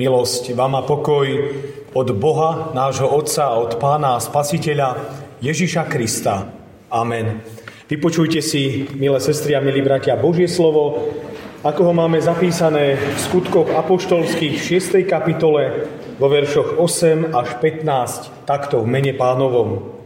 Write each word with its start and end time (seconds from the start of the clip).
Milosť 0.00 0.56
vám 0.56 0.80
a 0.80 0.82
pokoj 0.88 1.28
od 1.92 2.08
Boha, 2.16 2.72
nášho 2.72 3.04
Otca 3.04 3.52
a 3.52 3.60
od 3.60 3.76
Pána 3.76 4.16
a 4.16 4.24
Spasiteľa 4.24 4.96
Ježiša 5.44 5.84
Krista. 5.92 6.48
Amen. 6.88 7.44
Vypočujte 7.84 8.40
si, 8.40 8.88
milé 8.96 9.20
sestry 9.20 9.52
a 9.52 9.60
milí 9.60 9.84
bratia, 9.84 10.16
Božie 10.16 10.48
slovo, 10.48 11.12
ako 11.60 11.80
ho 11.84 11.92
máme 11.92 12.16
zapísané 12.16 12.96
v 12.96 13.18
skutkoch 13.28 13.76
apoštolských 13.76 14.56
6. 14.56 15.04
kapitole 15.04 15.84
vo 16.16 16.32
veršoch 16.32 16.80
8 16.80 17.36
až 17.36 17.60
15, 17.60 18.48
takto 18.48 18.80
v 18.80 18.88
mene 18.88 19.12
pánovom. 19.12 20.00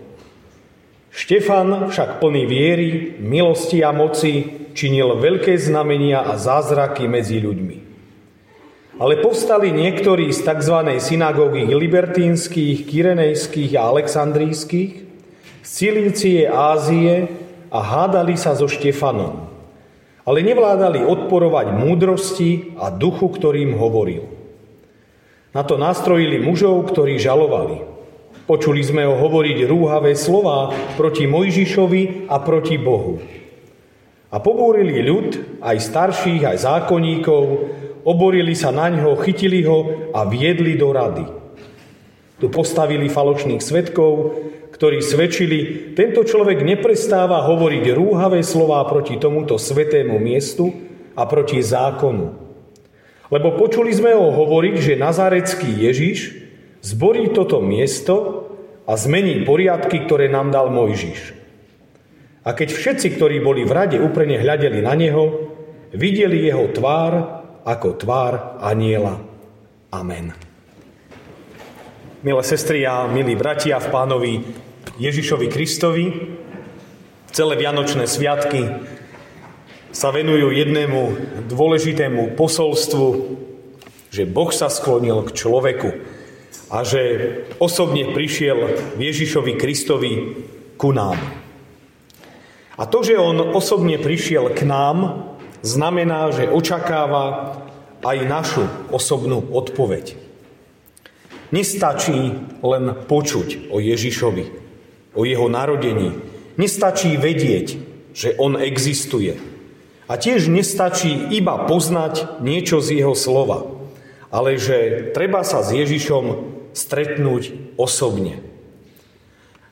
Štefan 1.14 1.94
však 1.94 2.18
plný 2.18 2.42
viery, 2.50 3.14
milosti 3.22 3.86
a 3.86 3.94
moci 3.94 4.58
činil 4.74 5.22
veľké 5.22 5.54
znamenia 5.54 6.26
a 6.26 6.34
zázraky 6.34 7.06
medzi 7.06 7.38
ľuďmi. 7.38 7.83
Ale 8.94 9.18
povstali 9.18 9.74
niektorí 9.74 10.30
z 10.30 10.46
tzv. 10.46 10.78
synagógy 11.02 11.66
libertínskych, 11.66 12.86
kyrenejských 12.86 13.74
a 13.74 13.90
aleksandrijských, 13.90 14.92
z 15.64 15.70
Cilície, 15.70 16.46
Ázie 16.46 17.26
a 17.74 17.82
hádali 17.82 18.38
sa 18.38 18.54
so 18.54 18.70
Štefanom. 18.70 19.50
Ale 20.22 20.46
nevládali 20.46 21.02
odporovať 21.02 21.74
múdrosti 21.74 22.78
a 22.78 22.94
duchu, 22.94 23.34
ktorým 23.34 23.74
hovoril. 23.74 24.30
Na 25.50 25.66
to 25.66 25.74
nastrojili 25.74 26.38
mužov, 26.38 26.86
ktorí 26.94 27.18
žalovali. 27.18 27.82
Počuli 28.46 28.78
sme 28.84 29.10
ho 29.10 29.18
hovoriť 29.18 29.66
rúhavé 29.66 30.14
slova 30.14 30.70
proti 30.94 31.26
Mojžišovi 31.26 32.30
a 32.30 32.38
proti 32.38 32.78
Bohu. 32.78 33.18
A 34.30 34.38
pobúrili 34.38 35.02
ľud, 35.02 35.58
aj 35.62 35.76
starších, 35.82 36.42
aj 36.46 36.56
zákonníkov, 36.62 37.73
oborili 38.04 38.52
sa 38.52 38.70
na 38.70 38.92
ňo, 38.92 39.16
chytili 39.24 39.64
ho 39.64 40.12
a 40.12 40.28
viedli 40.28 40.76
do 40.76 40.92
rady. 40.92 41.24
Tu 42.38 42.46
postavili 42.52 43.08
falošných 43.08 43.64
svetkov, 43.64 44.36
ktorí 44.74 45.00
svedčili, 45.00 45.58
tento 45.96 46.26
človek 46.26 46.60
neprestáva 46.60 47.46
hovoriť 47.46 47.84
rúhavé 47.94 48.44
slová 48.44 48.84
proti 48.84 49.16
tomuto 49.16 49.56
svetému 49.56 50.20
miestu 50.20 50.68
a 51.14 51.24
proti 51.24 51.62
zákonu. 51.62 52.44
Lebo 53.32 53.56
počuli 53.56 53.94
sme 53.94 54.12
ho 54.12 54.34
hovoriť, 54.34 54.74
že 54.76 55.00
nazarecký 55.00 55.70
Ježiš 55.88 56.36
zborí 56.84 57.32
toto 57.32 57.62
miesto 57.64 58.46
a 58.84 58.98
zmení 58.98 59.46
poriadky, 59.48 60.04
ktoré 60.04 60.28
nám 60.28 60.52
dal 60.52 60.68
Mojžiš. 60.68 61.32
A 62.44 62.52
keď 62.52 62.76
všetci, 62.76 63.16
ktorí 63.16 63.40
boli 63.40 63.64
v 63.64 63.72
rade, 63.72 63.96
úplne 63.96 64.36
hľadeli 64.36 64.84
na 64.84 64.92
neho, 64.92 65.48
videli 65.96 66.44
jeho 66.44 66.68
tvár 66.76 67.43
ako 67.64 67.96
tvár 67.96 68.60
aniela. 68.60 69.24
Amen. 69.88 70.36
Milé 72.20 72.42
sestry 72.44 72.84
a 72.84 73.08
milí 73.08 73.32
bratia 73.36 73.80
v 73.80 73.88
pánovi 73.88 74.32
Ježišovi 75.00 75.48
Kristovi, 75.48 76.06
celé 77.32 77.54
Vianočné 77.56 78.04
sviatky 78.04 78.68
sa 79.96 80.12
venujú 80.12 80.52
jednému 80.52 81.00
dôležitému 81.48 82.36
posolstvu, 82.36 83.06
že 84.12 84.28
Boh 84.28 84.52
sa 84.52 84.68
sklonil 84.68 85.24
k 85.26 85.34
človeku 85.34 85.90
a 86.68 86.84
že 86.84 87.02
osobne 87.58 88.12
prišiel 88.12 88.76
Ježišovi 89.00 89.52
Kristovi 89.56 90.12
ku 90.76 90.92
nám. 90.92 91.16
A 92.74 92.82
to, 92.90 93.06
že 93.06 93.14
on 93.14 93.54
osobne 93.54 93.98
prišiel 94.02 94.50
k 94.50 94.66
nám, 94.66 95.30
znamená, 95.64 96.28
že 96.30 96.52
očakáva 96.52 97.56
aj 98.04 98.18
našu 98.28 98.64
osobnú 98.92 99.40
odpoveď. 99.48 100.20
Nestačí 101.50 102.36
len 102.60 102.84
počuť 103.08 103.72
o 103.72 103.80
Ježišovi, 103.80 104.44
o 105.16 105.24
jeho 105.24 105.48
narodení. 105.48 106.12
Nestačí 106.60 107.16
vedieť, 107.16 107.80
že 108.12 108.36
on 108.36 108.60
existuje. 108.60 109.40
A 110.04 110.20
tiež 110.20 110.52
nestačí 110.52 111.32
iba 111.32 111.64
poznať 111.64 112.44
niečo 112.44 112.84
z 112.84 113.00
jeho 113.00 113.16
slova, 113.16 113.64
ale 114.28 114.60
že 114.60 115.10
treba 115.16 115.40
sa 115.40 115.64
s 115.64 115.72
Ježišom 115.72 116.52
stretnúť 116.76 117.74
osobne. 117.80 118.44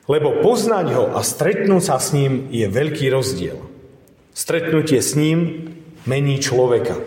Lebo 0.09 0.41
poznať 0.41 0.87
ho 0.97 1.05
a 1.13 1.21
stretnúť 1.21 1.83
sa 1.85 2.01
s 2.01 2.11
ním 2.17 2.49
je 2.49 2.65
veľký 2.65 3.07
rozdiel. 3.13 3.61
Stretnutie 4.33 4.99
s 4.99 5.13
ním 5.13 5.69
mení 6.05 6.39
človeka. 6.39 6.99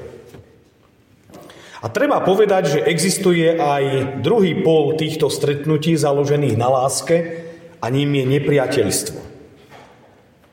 A 1.85 1.93
treba 1.93 2.25
povedať, 2.25 2.79
že 2.79 2.85
existuje 2.89 3.55
aj 3.55 4.19
druhý 4.25 4.59
pol 4.65 4.97
týchto 4.99 5.31
stretnutí 5.31 5.95
založených 5.95 6.57
na 6.59 6.69
láske 6.73 7.47
a 7.79 7.87
ním 7.93 8.17
je 8.17 8.25
nepriateľstvo. 8.27 9.19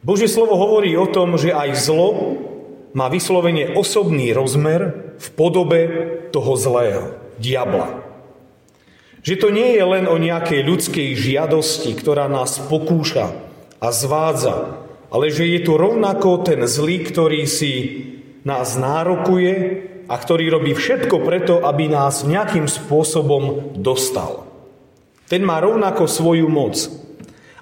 Božie 0.04 0.28
slovo 0.28 0.60
hovorí 0.60 0.94
o 1.00 1.08
tom, 1.08 1.40
že 1.40 1.56
aj 1.56 1.80
zlo 1.80 2.38
má 2.94 3.08
vyslovene 3.10 3.74
osobný 3.74 4.36
rozmer 4.36 5.16
v 5.18 5.28
podobe 5.34 5.82
toho 6.36 6.54
zlého, 6.60 7.18
diabla. 7.40 8.04
Že 9.24 9.36
to 9.40 9.48
nie 9.56 9.80
je 9.80 9.84
len 9.88 10.06
o 10.06 10.20
nejakej 10.20 10.62
ľudskej 10.68 11.10
žiadosti, 11.16 11.96
ktorá 11.96 12.28
nás 12.28 12.60
pokúša 12.68 13.32
a 13.80 13.88
zvádza, 13.90 14.84
ale 15.08 15.32
že 15.32 15.48
je 15.48 15.64
tu 15.64 15.80
rovnako 15.80 16.44
ten 16.44 16.68
zlý, 16.68 17.08
ktorý 17.08 17.48
si 17.48 17.74
nás 18.44 18.76
nárokuje 18.76 19.52
a 20.08 20.16
ktorý 20.20 20.52
robí 20.52 20.76
všetko 20.76 21.24
preto, 21.24 21.64
aby 21.64 21.88
nás 21.88 22.28
nejakým 22.28 22.68
spôsobom 22.68 23.76
dostal. 23.80 24.48
Ten 25.32 25.48
má 25.48 25.64
rovnako 25.64 26.06
svoju 26.06 26.52
moc. 26.52 26.76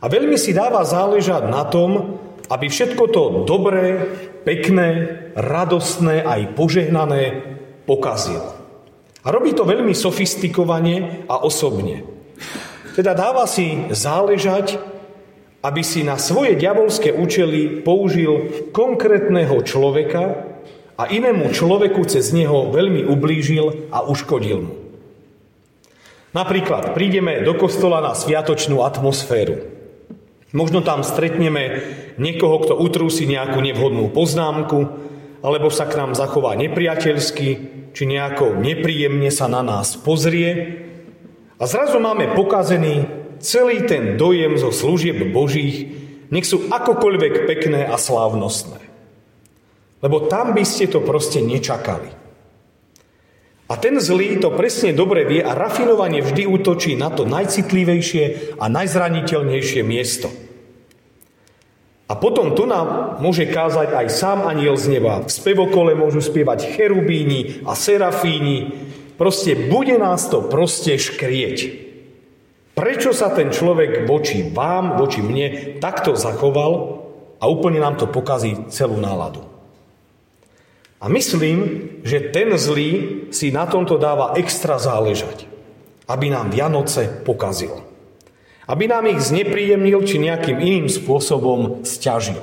A 0.02 0.10
veľmi 0.10 0.36
si 0.36 0.52
dáva 0.52 0.82
záležať 0.82 1.46
na 1.46 1.62
tom, 1.70 2.18
aby 2.50 2.68
všetko 2.68 3.04
to 3.14 3.24
dobré, 3.46 4.10
pekné, 4.42 5.22
radostné 5.38 6.26
aj 6.26 6.58
požehnané 6.58 7.46
pokazil. 7.86 8.42
A 9.22 9.28
robí 9.30 9.54
to 9.54 9.64
veľmi 9.64 9.94
sofistikovane 9.94 11.30
a 11.30 11.46
osobne. 11.46 12.02
Teda 12.98 13.14
dáva 13.14 13.46
si 13.46 13.88
záležať, 13.94 14.82
aby 15.62 15.86
si 15.86 16.02
na 16.02 16.18
svoje 16.18 16.58
diabolské 16.58 17.14
účely 17.14 17.86
použil 17.86 18.66
konkrétneho 18.74 19.62
človeka, 19.62 20.51
a 21.02 21.10
inému 21.10 21.50
človeku 21.50 22.06
cez 22.06 22.30
neho 22.30 22.70
veľmi 22.70 23.10
ublížil 23.10 23.90
a 23.90 24.06
uškodil 24.06 24.62
mu. 24.62 24.74
Napríklad 26.38 26.94
prídeme 26.94 27.42
do 27.42 27.58
kostola 27.58 28.06
na 28.06 28.14
sviatočnú 28.14 28.86
atmosféru. 28.86 29.66
Možno 30.54 30.86
tam 30.86 31.02
stretneme 31.02 31.82
niekoho, 32.22 32.62
kto 32.62 32.74
utrúsi 32.78 33.26
nejakú 33.26 33.58
nevhodnú 33.66 34.14
poznámku, 34.14 34.80
alebo 35.42 35.74
sa 35.74 35.90
k 35.90 35.98
nám 35.98 36.14
zachová 36.14 36.54
nepriateľsky, 36.54 37.48
či 37.92 38.04
nejako 38.06 38.62
nepríjemne 38.62 39.34
sa 39.34 39.50
na 39.50 39.66
nás 39.66 39.98
pozrie. 39.98 40.86
A 41.58 41.66
zrazu 41.66 41.98
máme 41.98 42.38
pokazený 42.38 43.10
celý 43.42 43.90
ten 43.90 44.22
dojem 44.22 44.56
zo 44.62 44.70
služieb 44.70 45.34
Božích, 45.34 45.90
nech 46.30 46.46
sú 46.46 46.70
akokoľvek 46.70 47.50
pekné 47.50 47.90
a 47.90 47.98
slávnostné. 47.98 48.91
Lebo 50.02 50.26
tam 50.26 50.58
by 50.58 50.66
ste 50.66 50.90
to 50.90 51.00
proste 51.06 51.40
nečakali. 51.42 52.10
A 53.72 53.80
ten 53.80 53.96
zlý 54.04 54.36
to 54.44 54.52
presne 54.52 54.92
dobre 54.92 55.24
vie 55.24 55.40
a 55.40 55.56
rafinovane 55.56 56.20
vždy 56.20 56.44
útočí 56.44 57.00
na 57.00 57.08
to 57.08 57.24
najcitlivejšie 57.24 58.58
a 58.60 58.68
najzraniteľnejšie 58.68 59.82
miesto. 59.88 60.28
A 62.12 62.20
potom 62.20 62.52
tu 62.52 62.68
nám 62.68 63.16
môže 63.24 63.48
kázať 63.48 63.96
aj 63.96 64.08
sám 64.12 64.44
aniel 64.44 64.76
z 64.76 65.00
neba. 65.00 65.24
V 65.24 65.32
spevokole 65.32 65.96
môžu 65.96 66.20
spievať 66.20 66.76
cherubíni 66.76 67.64
a 67.64 67.72
serafíni. 67.72 68.76
Proste 69.16 69.56
bude 69.56 69.96
nás 69.96 70.28
to 70.28 70.44
proste 70.44 71.00
škrieť. 71.00 71.88
Prečo 72.76 73.16
sa 73.16 73.32
ten 73.32 73.56
človek 73.56 74.04
voči 74.04 74.44
vám, 74.44 75.00
voči 75.00 75.24
mne 75.24 75.80
takto 75.80 76.20
zachoval 76.20 77.00
a 77.40 77.48
úplne 77.48 77.80
nám 77.80 77.96
to 77.96 78.12
pokazí 78.12 78.68
celú 78.68 79.00
náladu. 79.00 79.51
A 81.02 81.10
myslím, 81.10 81.90
že 82.06 82.30
ten 82.30 82.54
zlý 82.62 83.26
si 83.34 83.50
na 83.50 83.66
tomto 83.66 83.98
dáva 83.98 84.38
extra 84.38 84.78
záležať, 84.78 85.50
aby 86.06 86.30
nám 86.30 86.54
Vianoce 86.54 87.10
pokazil. 87.26 87.74
Aby 88.70 88.86
nám 88.86 89.10
ich 89.10 89.26
znepríjemnil 89.26 90.06
či 90.06 90.22
nejakým 90.22 90.62
iným 90.62 90.88
spôsobom 90.88 91.82
stiažil. 91.82 92.38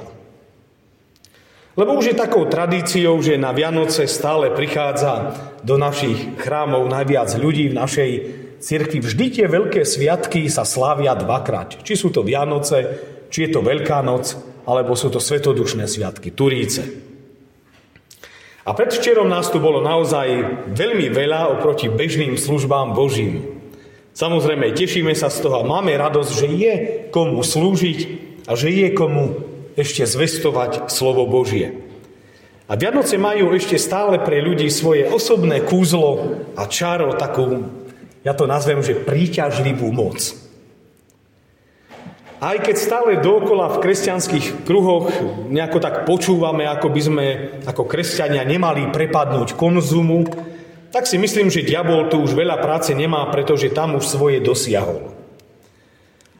Lebo 1.78 1.94
už 1.94 2.10
je 2.10 2.18
takou 2.18 2.42
tradíciou, 2.50 3.22
že 3.22 3.38
na 3.38 3.54
Vianoce 3.54 4.10
stále 4.10 4.50
prichádza 4.50 5.38
do 5.62 5.78
našich 5.78 6.42
chrámov 6.42 6.90
najviac 6.90 7.30
ľudí 7.38 7.70
v 7.70 7.78
našej 7.78 8.10
cirkvi. 8.58 8.98
Vždy 8.98 9.26
tie 9.30 9.46
veľké 9.46 9.86
sviatky 9.86 10.50
sa 10.50 10.66
slávia 10.66 11.14
dvakrát. 11.14 11.78
Či 11.86 11.94
sú 11.94 12.10
to 12.10 12.26
Vianoce, 12.26 12.98
či 13.30 13.46
je 13.46 13.50
to 13.54 13.62
Veľká 13.62 14.02
noc, 14.02 14.34
alebo 14.66 14.98
sú 14.98 15.14
to 15.14 15.22
svetodušné 15.22 15.86
sviatky, 15.86 16.34
Turíce. 16.34 17.07
A 18.68 18.76
predvčerom 18.76 19.32
nás 19.32 19.48
tu 19.48 19.64
bolo 19.64 19.80
naozaj 19.80 20.28
veľmi 20.76 21.08
veľa 21.08 21.56
oproti 21.56 21.88
bežným 21.88 22.36
službám 22.36 22.92
Božím. 22.92 23.64
Samozrejme, 24.12 24.76
tešíme 24.76 25.16
sa 25.16 25.32
z 25.32 25.40
toho 25.40 25.64
a 25.64 25.68
máme 25.68 25.96
radosť, 25.96 26.30
že 26.36 26.48
je 26.52 26.74
komu 27.08 27.40
slúžiť 27.40 28.00
a 28.44 28.52
že 28.52 28.68
je 28.68 28.88
komu 28.92 29.40
ešte 29.72 30.04
zvestovať 30.04 30.92
slovo 30.92 31.24
Božie. 31.24 31.80
A 32.68 32.76
Vianoce 32.76 33.16
majú 33.16 33.56
ešte 33.56 33.80
stále 33.80 34.20
pre 34.20 34.44
ľudí 34.44 34.68
svoje 34.68 35.08
osobné 35.08 35.64
kúzlo 35.64 36.36
a 36.52 36.68
čaro, 36.68 37.16
takú, 37.16 37.72
ja 38.20 38.36
to 38.36 38.44
nazvem, 38.44 38.84
že 38.84 39.00
príťažlivú 39.00 39.88
moc. 39.96 40.20
Aj 42.38 42.54
keď 42.54 42.76
stále 42.78 43.12
dookola 43.18 43.66
v 43.74 43.82
kresťanských 43.82 44.62
kruhoch 44.62 45.10
nejako 45.50 45.78
tak 45.82 46.06
počúvame, 46.06 46.70
ako 46.70 46.86
by 46.86 47.00
sme 47.02 47.26
ako 47.66 47.82
kresťania 47.82 48.46
nemali 48.46 48.94
prepadnúť 48.94 49.58
konzumu, 49.58 50.22
tak 50.94 51.10
si 51.10 51.18
myslím, 51.18 51.50
že 51.50 51.66
diabol 51.66 52.06
tu 52.06 52.22
už 52.22 52.38
veľa 52.38 52.62
práce 52.62 52.94
nemá, 52.94 53.26
pretože 53.34 53.74
tam 53.74 53.98
už 53.98 54.06
svoje 54.06 54.38
dosiahol. 54.38 55.10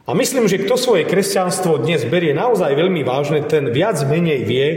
A 0.07 0.15
myslím, 0.15 0.47
že 0.47 0.63
kto 0.63 0.79
svoje 0.79 1.03
kresťanstvo 1.03 1.83
dnes 1.83 2.07
berie 2.07 2.31
naozaj 2.31 2.79
veľmi 2.79 3.03
vážne, 3.03 3.43
ten 3.43 3.69
viac 3.69 3.99
menej 4.07 4.41
vie, 4.47 4.67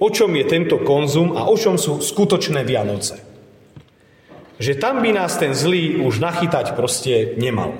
o 0.00 0.08
čom 0.08 0.32
je 0.34 0.44
tento 0.48 0.80
konzum 0.82 1.36
a 1.36 1.46
o 1.46 1.54
čom 1.54 1.76
sú 1.78 2.00
skutočné 2.00 2.64
Vianoce. 2.64 3.20
Že 4.56 4.80
tam 4.80 5.04
by 5.04 5.10
nás 5.14 5.36
ten 5.36 5.52
zlý 5.52 6.00
už 6.00 6.18
nachytať 6.18 6.74
proste 6.74 7.36
nemal. 7.38 7.76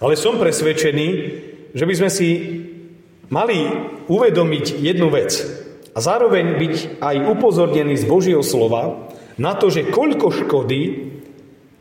Ale 0.00 0.16
som 0.16 0.40
presvedčený, 0.40 1.08
že 1.76 1.84
by 1.84 1.94
sme 1.94 2.08
si 2.08 2.28
mali 3.28 3.68
uvedomiť 4.08 4.80
jednu 4.80 5.12
vec 5.12 5.44
a 5.92 5.98
zároveň 6.00 6.56
byť 6.56 6.76
aj 7.04 7.16
upozornení 7.36 8.00
z 8.00 8.04
Božieho 8.08 8.40
slova 8.40 9.12
na 9.36 9.52
to, 9.52 9.68
že 9.68 9.92
koľko 9.92 10.32
škody 10.32 11.12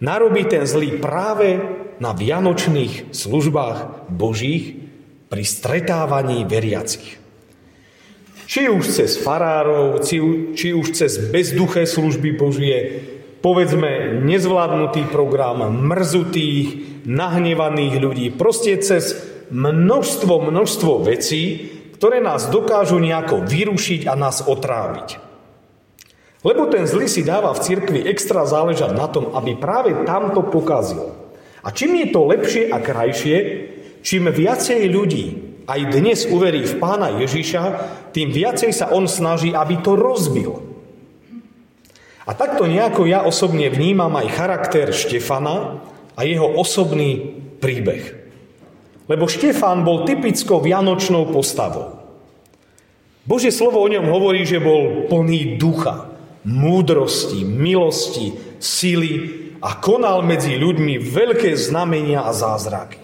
narobí 0.03 0.43
ten 0.51 0.67
zlý 0.67 0.99
práve 0.99 1.63
na 2.03 2.11
vianočných 2.11 3.15
službách 3.15 4.11
Božích 4.11 4.83
pri 5.31 5.43
stretávaní 5.47 6.43
veriacich. 6.43 7.23
Či 8.45 8.69
už 8.69 8.83
cez 8.85 9.17
farárov, 9.17 10.03
či 10.53 10.69
už 10.75 10.87
cez 10.91 11.17
bezduché 11.31 11.87
služby 11.87 12.37
Božie, 12.37 13.01
povedzme 13.41 14.21
nezvládnutý 14.21 15.09
program 15.09 15.65
mrzutých, 15.71 17.01
nahnevaných 17.09 17.95
ľudí, 17.97 18.27
proste 18.35 18.77
cez 18.77 19.34
množstvo, 19.51 20.49
množstvo 20.49 21.05
vecí, 21.05 21.71
ktoré 21.95 22.19
nás 22.19 22.51
dokážu 22.51 22.99
nejako 22.99 23.45
vyrušiť 23.45 24.09
a 24.09 24.13
nás 24.13 24.43
otráviť. 24.43 25.21
Lebo 26.45 26.69
ten 26.69 26.85
zlý 26.85 27.09
si 27.09 27.25
dáva 27.25 27.49
v 27.57 27.63
cirkvi 27.65 28.05
extra 28.05 28.45
záležať 28.45 28.93
na 28.93 29.09
tom, 29.09 29.33
aby 29.33 29.57
práve 29.57 30.05
tamto 30.05 30.45
pokazil. 30.45 31.17
A 31.65 31.73
čím 31.73 31.97
je 31.97 32.13
to 32.13 32.29
lepšie 32.29 32.69
a 32.69 32.77
krajšie, 32.77 33.37
čím 34.05 34.29
viacej 34.29 34.85
ľudí 34.93 35.25
aj 35.65 35.81
dnes 35.89 36.29
uverí 36.29 36.61
v 36.61 36.77
pána 36.77 37.17
Ježiša, 37.17 37.63
tým 38.13 38.29
viacej 38.29 38.69
sa 38.69 38.93
on 38.93 39.09
snaží, 39.09 39.49
aby 39.49 39.81
to 39.81 39.97
rozbil. 39.97 40.61
A 42.25 42.37
takto 42.37 42.69
nejako 42.69 43.09
ja 43.09 43.25
osobne 43.25 43.69
vnímam 43.69 44.13
aj 44.13 44.33
charakter 44.33 44.93
Štefana 44.93 45.81
a 46.13 46.21
jeho 46.21 46.45
osobný 46.45 47.37
príbeh. 47.57 48.24
Lebo 49.05 49.29
Štefán 49.29 49.85
bol 49.85 50.07
typickou 50.07 50.61
vianočnou 50.61 51.29
postavou. 51.29 52.01
Božie 53.25 53.53
slovo 53.53 53.81
o 53.81 53.89
ňom 53.89 54.05
hovorí, 54.09 54.45
že 54.45 54.61
bol 54.61 55.09
plný 55.09 55.57
ducha, 55.57 56.13
múdrosti, 56.45 57.41
milosti, 57.41 58.33
sily 58.61 59.13
a 59.61 59.77
konal 59.81 60.21
medzi 60.21 60.57
ľuďmi 60.57 61.01
veľké 61.01 61.57
znamenia 61.57 62.25
a 62.25 62.33
zázraky. 62.33 63.01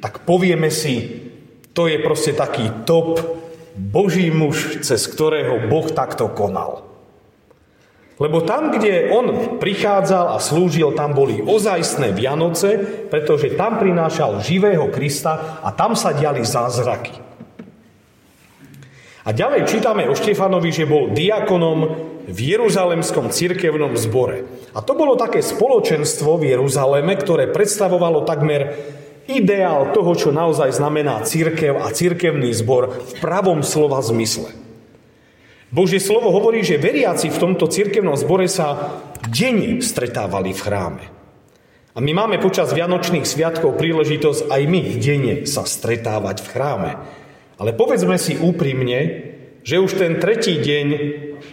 Tak 0.00 0.28
povieme 0.28 0.68
si, 0.68 1.24
to 1.72 1.88
je 1.88 2.00
proste 2.00 2.36
taký 2.36 2.84
top 2.84 3.20
Boží 3.76 4.32
muž, 4.32 4.80
cez 4.80 5.04
ktorého 5.08 5.68
Boh 5.68 5.88
takto 5.92 6.32
konal. 6.32 6.85
Lebo 8.16 8.40
tam, 8.40 8.72
kde 8.72 9.12
on 9.12 9.60
prichádzal 9.60 10.32
a 10.32 10.38
slúžil, 10.40 10.96
tam 10.96 11.12
boli 11.12 11.44
ozajstné 11.44 12.16
Vianoce, 12.16 12.80
pretože 13.12 13.52
tam 13.52 13.76
prinášal 13.76 14.40
živého 14.40 14.88
Krista 14.88 15.60
a 15.60 15.68
tam 15.68 15.92
sa 15.92 16.16
diali 16.16 16.40
zázraky. 16.40 17.12
A 19.26 19.34
ďalej 19.34 19.68
čítame 19.68 20.08
o 20.08 20.14
Štefanovi, 20.16 20.70
že 20.72 20.88
bol 20.88 21.12
diakonom 21.12 21.78
v 22.30 22.38
Jeruzalemskom 22.56 23.28
cirkevnom 23.28 23.98
zbore. 23.98 24.48
A 24.72 24.80
to 24.80 24.96
bolo 24.96 25.18
také 25.18 25.44
spoločenstvo 25.44 26.40
v 26.40 26.56
Jeruzaleme, 26.56 27.18
ktoré 27.20 27.50
predstavovalo 27.50 28.24
takmer 28.24 28.80
ideál 29.26 29.90
toho, 29.90 30.14
čo 30.14 30.30
naozaj 30.30 30.72
znamená 30.72 31.26
církev 31.26 31.74
a 31.74 31.90
církevný 31.90 32.54
zbor 32.54 32.96
v 32.96 33.12
pravom 33.18 33.60
slova 33.66 33.98
zmysle. 34.00 34.65
Božie 35.74 35.98
slovo 35.98 36.30
hovorí, 36.30 36.62
že 36.62 36.78
veriaci 36.78 37.26
v 37.26 37.40
tomto 37.42 37.66
cirkevnom 37.66 38.14
zbore 38.14 38.46
sa 38.46 39.02
denne 39.26 39.82
stretávali 39.82 40.54
v 40.54 40.62
chráme. 40.62 41.04
A 41.96 41.98
my 41.98 42.12
máme 42.12 42.36
počas 42.38 42.76
Vianočných 42.76 43.24
sviatkov 43.24 43.80
príležitosť 43.80 44.52
aj 44.52 44.62
my 44.68 44.80
denne 45.00 45.34
sa 45.48 45.64
stretávať 45.64 46.44
v 46.44 46.50
chráme. 46.52 46.90
Ale 47.56 47.72
povedzme 47.72 48.20
si 48.20 48.36
úprimne, 48.36 49.32
že 49.64 49.80
už 49.80 49.98
ten 49.98 50.20
tretí 50.20 50.60
deň 50.60 50.86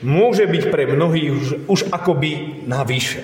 môže 0.03 0.45
byť 0.45 0.63
pre 0.69 0.83
mnohých 0.85 1.31
už, 1.31 1.47
už 1.65 1.79
akoby 1.89 2.61
navyše. 2.67 3.23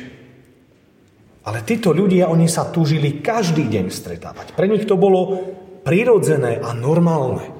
Ale 1.44 1.62
títo 1.68 1.92
ľudia, 1.92 2.31
oni 2.31 2.47
sa 2.47 2.71
túžili 2.71 3.19
každý 3.19 3.68
deň 3.68 3.85
stretávať. 3.92 4.56
Pre 4.56 4.65
nich 4.65 4.88
to 4.88 4.95
bolo 4.95 5.53
prirodzené 5.83 6.57
a 6.63 6.71
normálne. 6.71 7.58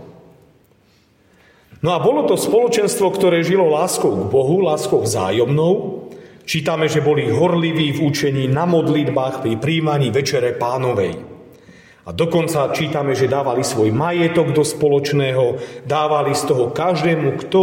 No 1.80 1.96
a 1.96 2.04
bolo 2.04 2.28
to 2.28 2.36
spoločenstvo, 2.36 3.08
ktoré 3.16 3.40
žilo 3.40 3.72
láskou 3.72 4.12
k 4.12 4.24
Bohu, 4.28 4.60
láskou 4.60 5.00
vzájomnou. 5.00 6.06
Čítame, 6.44 6.92
že 6.92 7.00
boli 7.00 7.32
horliví 7.32 7.96
v 7.96 8.04
učení 8.04 8.52
na 8.52 8.68
modlitbách 8.68 9.40
pri 9.40 9.56
príjmaní 9.56 10.12
večere 10.12 10.52
pánovej. 10.60 11.16
A 12.04 12.10
dokonca 12.12 12.74
čítame, 12.76 13.16
že 13.16 13.32
dávali 13.32 13.64
svoj 13.64 13.96
majetok 13.96 14.52
do 14.52 14.66
spoločného, 14.66 15.62
dávali 15.88 16.36
z 16.36 16.44
toho 16.52 16.74
každému, 16.74 17.38
kto 17.48 17.62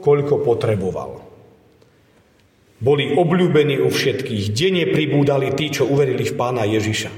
koľko 0.00 0.40
potreboval. 0.40 1.20
Boli 2.80 3.12
obľúbení 3.12 3.82
u 3.84 3.92
všetkých, 3.92 4.56
denne 4.56 4.88
pribúdali 4.88 5.52
tí, 5.52 5.68
čo 5.68 5.84
uverili 5.84 6.24
v 6.24 6.32
pána 6.32 6.64
Ježiša. 6.64 7.10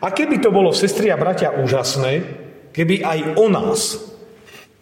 A 0.00 0.08
keby 0.08 0.40
to 0.40 0.48
bolo, 0.48 0.72
sestri 0.72 1.12
a 1.12 1.20
bratia, 1.20 1.52
úžasné, 1.52 2.24
keby 2.72 3.04
aj 3.04 3.18
o 3.36 3.46
nás 3.52 4.11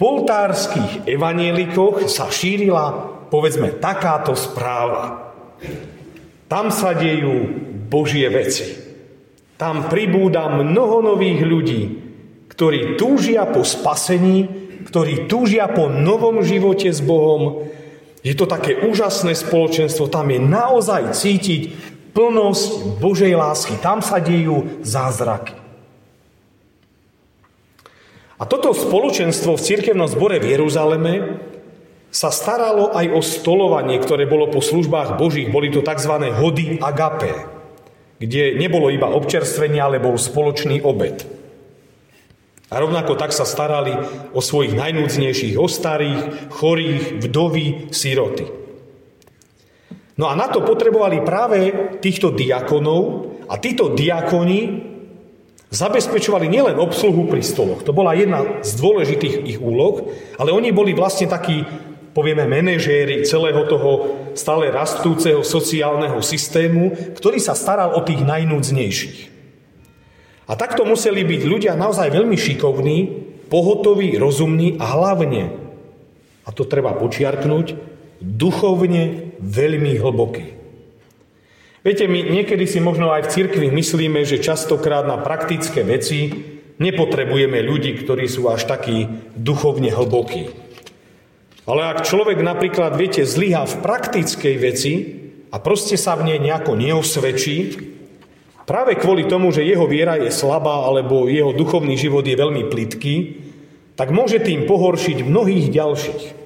poltárskych 0.01 1.05
evanielikoch 1.05 2.09
sa 2.09 2.33
šírila, 2.33 3.13
povedzme, 3.29 3.77
takáto 3.77 4.33
správa. 4.33 5.37
Tam 6.49 6.73
sa 6.73 6.97
dejú 6.97 7.47
Božie 7.93 8.27
veci. 8.33 8.65
Tam 9.61 9.93
pribúda 9.93 10.49
mnoho 10.49 11.05
nových 11.05 11.45
ľudí, 11.45 11.83
ktorí 12.49 12.97
túžia 12.97 13.45
po 13.45 13.61
spasení, 13.61 14.49
ktorí 14.89 15.29
túžia 15.29 15.69
po 15.69 15.93
novom 15.93 16.41
živote 16.41 16.89
s 16.89 17.05
Bohom. 17.05 17.69
Je 18.25 18.33
to 18.33 18.49
také 18.49 18.81
úžasné 18.81 19.37
spoločenstvo, 19.37 20.09
tam 20.09 20.33
je 20.33 20.41
naozaj 20.41 21.13
cítiť 21.13 21.63
plnosť 22.17 22.97
Božej 22.99 23.37
lásky. 23.37 23.77
Tam 23.85 24.01
sa 24.01 24.17
dejú 24.17 24.81
zázraky. 24.81 25.60
A 28.41 28.49
toto 28.49 28.73
spoločenstvo 28.73 29.61
v 29.61 29.65
cirkevnom 29.69 30.09
zbore 30.09 30.41
v 30.41 30.57
Jeruzaleme 30.57 31.13
sa 32.09 32.33
staralo 32.33 32.91
aj 32.97 33.07
o 33.13 33.21
stolovanie, 33.21 34.01
ktoré 34.01 34.25
bolo 34.25 34.49
po 34.49 34.65
službách 34.65 35.21
Božích. 35.21 35.53
Boli 35.53 35.69
to 35.69 35.85
tzv. 35.85 36.33
hody 36.41 36.81
agape, 36.81 37.37
kde 38.17 38.57
nebolo 38.57 38.89
iba 38.89 39.13
občerstvenie, 39.13 39.79
ale 39.79 40.01
bol 40.01 40.17
spoločný 40.17 40.81
obed. 40.81 41.23
A 42.71 42.81
rovnako 42.81 43.19
tak 43.21 43.37
sa 43.37 43.45
starali 43.45 43.93
o 44.33 44.41
svojich 44.41 44.73
najnúcnejších, 44.73 45.59
o 45.61 45.69
starých, 45.69 46.51
chorých, 46.55 47.21
vdovy, 47.21 47.93
siroty. 47.93 48.47
No 50.17 50.33
a 50.33 50.35
na 50.39 50.49
to 50.49 50.65
potrebovali 50.65 51.21
práve 51.27 51.59
týchto 52.01 52.33
diakonov 52.33 53.27
a 53.53 53.61
títo 53.61 53.93
diakoni 53.93 54.91
zabezpečovali 55.71 56.51
nielen 56.51 56.77
obsluhu 56.83 57.31
pri 57.31 57.47
stoloch, 57.47 57.87
to 57.87 57.95
bola 57.95 58.19
jedna 58.19 58.63
z 58.67 58.75
dôležitých 58.75 59.37
ich 59.47 59.59
úloh, 59.63 60.11
ale 60.37 60.51
oni 60.51 60.75
boli 60.75 60.93
vlastne 60.93 61.31
takí, 61.31 61.63
povieme, 62.11 62.51
manažéri 62.51 63.23
celého 63.23 63.63
toho 63.71 63.91
stále 64.35 64.67
rastúceho 64.75 65.47
sociálneho 65.47 66.19
systému, 66.19 67.15
ktorý 67.15 67.39
sa 67.39 67.55
staral 67.55 67.95
o 67.95 68.03
tých 68.03 68.27
najnúdznejších. 68.27 69.19
A 70.51 70.59
takto 70.59 70.83
museli 70.83 71.23
byť 71.23 71.43
ľudia 71.47 71.79
naozaj 71.79 72.11
veľmi 72.11 72.35
šikovní, 72.35 72.99
pohotoví, 73.47 74.19
rozumní 74.19 74.75
a 74.83 74.87
hlavne, 74.91 75.55
a 76.43 76.51
to 76.51 76.67
treba 76.67 76.99
počiarknúť, 76.99 77.79
duchovne 78.19 79.35
veľmi 79.39 79.95
hlboký. 80.03 80.60
Viete, 81.81 82.05
my 82.05 82.21
niekedy 82.29 82.69
si 82.69 82.77
možno 82.77 83.09
aj 83.09 83.25
v 83.25 83.33
cirkvi 83.33 83.73
myslíme, 83.73 84.21
že 84.29 84.45
častokrát 84.45 85.09
na 85.09 85.17
praktické 85.17 85.81
veci 85.81 86.29
nepotrebujeme 86.77 87.65
ľudí, 87.65 87.97
ktorí 88.05 88.29
sú 88.29 88.53
až 88.53 88.69
takí 88.69 89.09
duchovne 89.33 89.89
hlbokí. 89.89 90.53
Ale 91.65 91.89
ak 91.89 92.05
človek 92.05 92.45
napríklad, 92.45 93.01
viete, 93.01 93.25
zlyhá 93.25 93.65
v 93.65 93.81
praktickej 93.81 94.57
veci 94.61 94.93
a 95.49 95.57
proste 95.57 95.97
sa 95.97 96.21
v 96.21 96.33
nej 96.35 96.39
nejako 96.41 96.77
neosvedčí, 96.77 97.57
práve 98.69 99.01
kvôli 99.01 99.25
tomu, 99.25 99.49
že 99.49 99.65
jeho 99.65 99.89
viera 99.89 100.21
je 100.21 100.29
slabá 100.29 100.85
alebo 100.85 101.33
jeho 101.33 101.57
duchovný 101.57 101.97
život 101.97 102.29
je 102.29 102.37
veľmi 102.37 102.69
plitký, 102.69 103.15
tak 103.97 104.13
môže 104.13 104.37
tým 104.41 104.69
pohoršiť 104.69 105.25
mnohých 105.25 105.73
ďalších. 105.73 106.40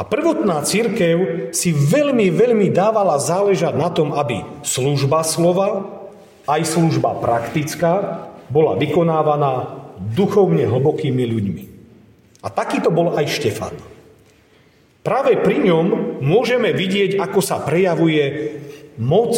A 0.00 0.02
prvotná 0.08 0.64
církev 0.64 1.52
si 1.52 1.76
veľmi, 1.76 2.32
veľmi 2.32 2.72
dávala 2.72 3.20
záležať 3.20 3.76
na 3.76 3.92
tom, 3.92 4.16
aby 4.16 4.40
služba 4.64 5.20
slova, 5.28 5.84
aj 6.48 6.72
služba 6.72 7.20
praktická, 7.20 8.24
bola 8.48 8.80
vykonávaná 8.80 9.76
duchovne 10.16 10.64
hlbokými 10.64 11.24
ľuďmi. 11.28 11.64
A 12.40 12.48
takýto 12.48 12.88
bol 12.88 13.12
aj 13.12 13.28
Štefan. 13.28 13.76
Práve 15.04 15.36
pri 15.36 15.68
ňom 15.68 16.16
môžeme 16.24 16.72
vidieť, 16.72 17.20
ako 17.20 17.44
sa 17.44 17.60
prejavuje 17.60 18.56
moc 18.96 19.36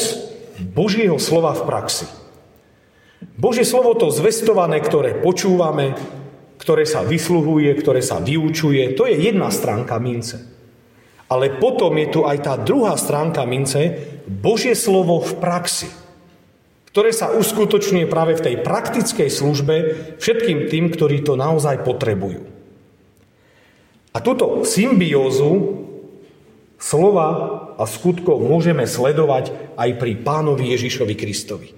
Božieho 0.63 1.19
slova 1.19 1.59
v 1.59 1.67
praxi. 1.67 2.07
Božie 3.35 3.67
slovo 3.67 3.99
to 3.99 4.15
zvestované, 4.15 4.79
ktoré 4.79 5.19
počúvame, 5.19 5.99
ktoré 6.63 6.87
sa 6.87 7.03
vysluhuje, 7.03 7.75
ktoré 7.83 7.99
sa 7.99 8.23
vyučuje, 8.23 8.95
to 8.95 9.11
je 9.11 9.27
jedna 9.27 9.51
stránka 9.51 9.99
mince. 9.99 10.52
Ale 11.33 11.57
potom 11.57 11.97
je 11.97 12.13
tu 12.13 12.21
aj 12.29 12.45
tá 12.45 12.55
druhá 12.61 12.93
stránka 13.01 13.49
mince, 13.49 13.97
Božie 14.29 14.77
slovo 14.77 15.25
v 15.25 15.33
praxi, 15.41 15.89
ktoré 16.93 17.09
sa 17.09 17.33
uskutočňuje 17.33 18.05
práve 18.05 18.37
v 18.37 18.45
tej 18.45 18.57
praktickej 18.61 19.33
službe 19.33 19.75
všetkým 20.21 20.69
tým, 20.69 20.93
ktorí 20.93 21.25
to 21.25 21.41
naozaj 21.41 21.81
potrebujú. 21.89 22.45
A 24.13 24.21
túto 24.21 24.69
symbiózu 24.69 25.81
slova 26.77 27.29
a 27.81 27.89
skutkov 27.89 28.45
môžeme 28.45 28.85
sledovať 28.85 29.57
aj 29.81 29.91
pri 29.97 30.21
pánovi 30.21 30.77
Ježišovi 30.77 31.17
Kristovi. 31.17 31.73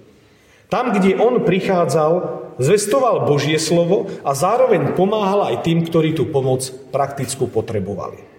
Tam, 0.67 0.91
kde 0.91 1.15
on 1.15 1.47
prichádzal, 1.47 2.11
zvestoval 2.59 3.23
Božie 3.23 3.55
slovo 3.55 4.11
a 4.27 4.35
zároveň 4.35 4.99
pomáhal 4.99 5.47
aj 5.47 5.63
tým, 5.63 5.87
ktorí 5.87 6.11
tú 6.11 6.27
pomoc 6.27 6.67
praktickú 6.91 7.47
potrebovali. 7.47 8.34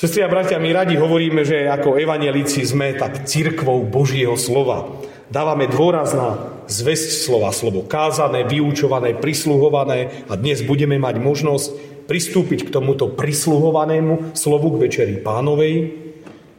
Sestri 0.00 0.24
a 0.24 0.32
bratia, 0.32 0.56
my 0.56 0.72
radi 0.72 0.96
hovoríme, 0.96 1.44
že 1.44 1.68
ako 1.68 2.00
evanelici 2.00 2.64
sme 2.64 2.96
tak 2.96 3.28
cirkvou 3.28 3.84
Božieho 3.84 4.32
slova. 4.32 4.96
Dávame 5.28 5.68
dôraz 5.68 6.16
na 6.16 6.40
zväzť 6.72 7.20
slova, 7.20 7.52
slovo 7.52 7.84
kázané, 7.84 8.48
vyučované, 8.48 9.12
prisluhované 9.20 10.24
a 10.32 10.40
dnes 10.40 10.64
budeme 10.64 10.96
mať 10.96 11.20
možnosť 11.20 11.68
pristúpiť 12.08 12.64
k 12.64 12.72
tomuto 12.72 13.12
prisluhovanému 13.12 14.32
slovu 14.32 14.72
k 14.72 14.88
večeri 14.88 15.20
pánovej, 15.20 15.92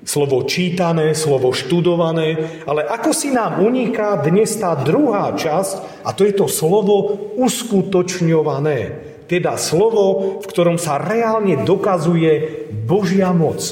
slovo 0.06 0.46
čítané, 0.46 1.18
slovo 1.18 1.50
študované, 1.50 2.62
ale 2.70 2.86
ako 2.86 3.10
si 3.10 3.34
nám 3.34 3.58
uniká 3.58 4.22
dnes 4.22 4.54
tá 4.62 4.78
druhá 4.78 5.34
časť, 5.34 6.06
a 6.06 6.14
to 6.14 6.30
je 6.30 6.38
to 6.38 6.46
slovo 6.46 7.18
uskutočňované 7.42 9.11
teda 9.32 9.56
slovo, 9.56 10.38
v 10.44 10.46
ktorom 10.52 10.76
sa 10.76 11.00
reálne 11.00 11.64
dokazuje 11.64 12.68
Božia 12.84 13.32
moc. 13.32 13.64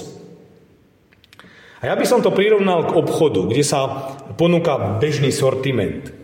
A 1.83 1.91
ja 1.91 1.95
by 1.99 2.05
som 2.07 2.23
to 2.23 2.31
prirovnal 2.31 2.87
k 2.87 2.95
obchodu, 2.95 3.43
kde 3.43 3.63
sa 3.63 4.11
ponúka 4.39 4.99
bežný 5.03 5.35
sortiment. 5.35 6.15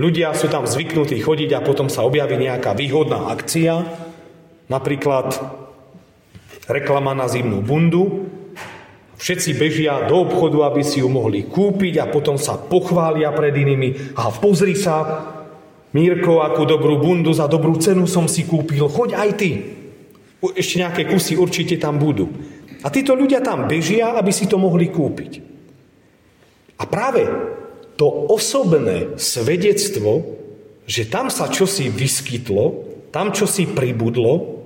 Ľudia 0.00 0.32
sú 0.32 0.48
tam 0.48 0.64
zvyknutí 0.64 1.20
chodiť 1.20 1.60
a 1.60 1.64
potom 1.64 1.92
sa 1.92 2.08
objaví 2.08 2.40
nejaká 2.40 2.72
výhodná 2.72 3.28
akcia, 3.28 3.84
napríklad 4.72 5.36
reklama 6.68 7.12
na 7.12 7.28
zimnú 7.28 7.60
bundu. 7.60 8.32
Všetci 9.20 9.60
bežia 9.60 10.08
do 10.08 10.24
obchodu, 10.24 10.72
aby 10.72 10.80
si 10.80 11.04
ju 11.04 11.08
mohli 11.12 11.44
kúpiť 11.44 12.00
a 12.00 12.08
potom 12.08 12.40
sa 12.40 12.56
pochvália 12.56 13.28
pred 13.36 13.52
inými. 13.52 14.16
A 14.16 14.32
pozri 14.32 14.72
sa, 14.72 15.04
Mírko, 15.90 16.46
akú 16.46 16.62
dobrú 16.66 17.02
bundu 17.02 17.34
za 17.34 17.50
dobrú 17.50 17.74
cenu 17.82 18.06
som 18.06 18.30
si 18.30 18.46
kúpil, 18.46 18.86
choď 18.86 19.18
aj 19.18 19.30
ty. 19.34 19.50
Ešte 20.40 20.80
nejaké 20.80 21.02
kusy 21.10 21.34
určite 21.34 21.74
tam 21.82 21.98
budú. 21.98 22.30
A 22.80 22.88
títo 22.88 23.12
ľudia 23.12 23.42
tam 23.42 23.66
bežia, 23.66 24.14
aby 24.14 24.30
si 24.30 24.46
to 24.46 24.56
mohli 24.56 24.88
kúpiť. 24.88 25.42
A 26.80 26.88
práve 26.88 27.28
to 28.00 28.08
osobné 28.32 29.20
svedectvo, 29.20 30.40
že 30.88 31.10
tam 31.10 31.28
sa 31.28 31.52
čosi 31.52 31.92
vyskytlo, 31.92 32.88
tam 33.12 33.34
čosi 33.36 33.68
pribudlo, 33.68 34.62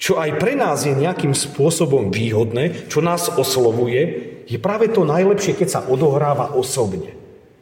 čo 0.00 0.16
aj 0.16 0.38
pre 0.38 0.54
nás 0.56 0.86
je 0.86 0.94
nejakým 0.96 1.34
spôsobom 1.34 2.08
výhodné, 2.08 2.88
čo 2.88 3.04
nás 3.04 3.28
oslovuje, 3.28 4.32
je 4.46 4.58
práve 4.60 4.88
to 4.88 5.04
najlepšie, 5.04 5.58
keď 5.58 5.68
sa 5.68 5.80
odohráva 5.88 6.56
osobne. 6.56 7.12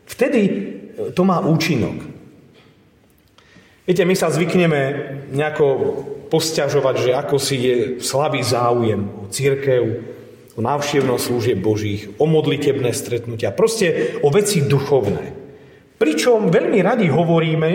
Vtedy 0.06 0.42
to 1.16 1.22
má 1.26 1.42
účinok. 1.42 2.17
Viete, 3.88 4.04
my 4.04 4.12
sa 4.12 4.28
zvykneme 4.28 4.80
nejako 5.32 5.64
posťažovať, 6.28 6.94
že 7.08 7.10
ako 7.16 7.36
si 7.40 7.56
je 7.56 7.76
slabý 8.04 8.44
záujem 8.44 9.00
o 9.00 9.32
církev, 9.32 10.04
o 10.52 10.60
návštevnosť 10.60 11.24
služieb 11.24 11.56
Božích, 11.64 12.12
o 12.20 12.28
modlitebné 12.28 12.92
stretnutia, 12.92 13.48
proste 13.48 14.20
o 14.20 14.28
veci 14.28 14.60
duchovné. 14.60 15.32
Pričom 15.96 16.52
veľmi 16.52 16.84
radi 16.84 17.08
hovoríme 17.08 17.70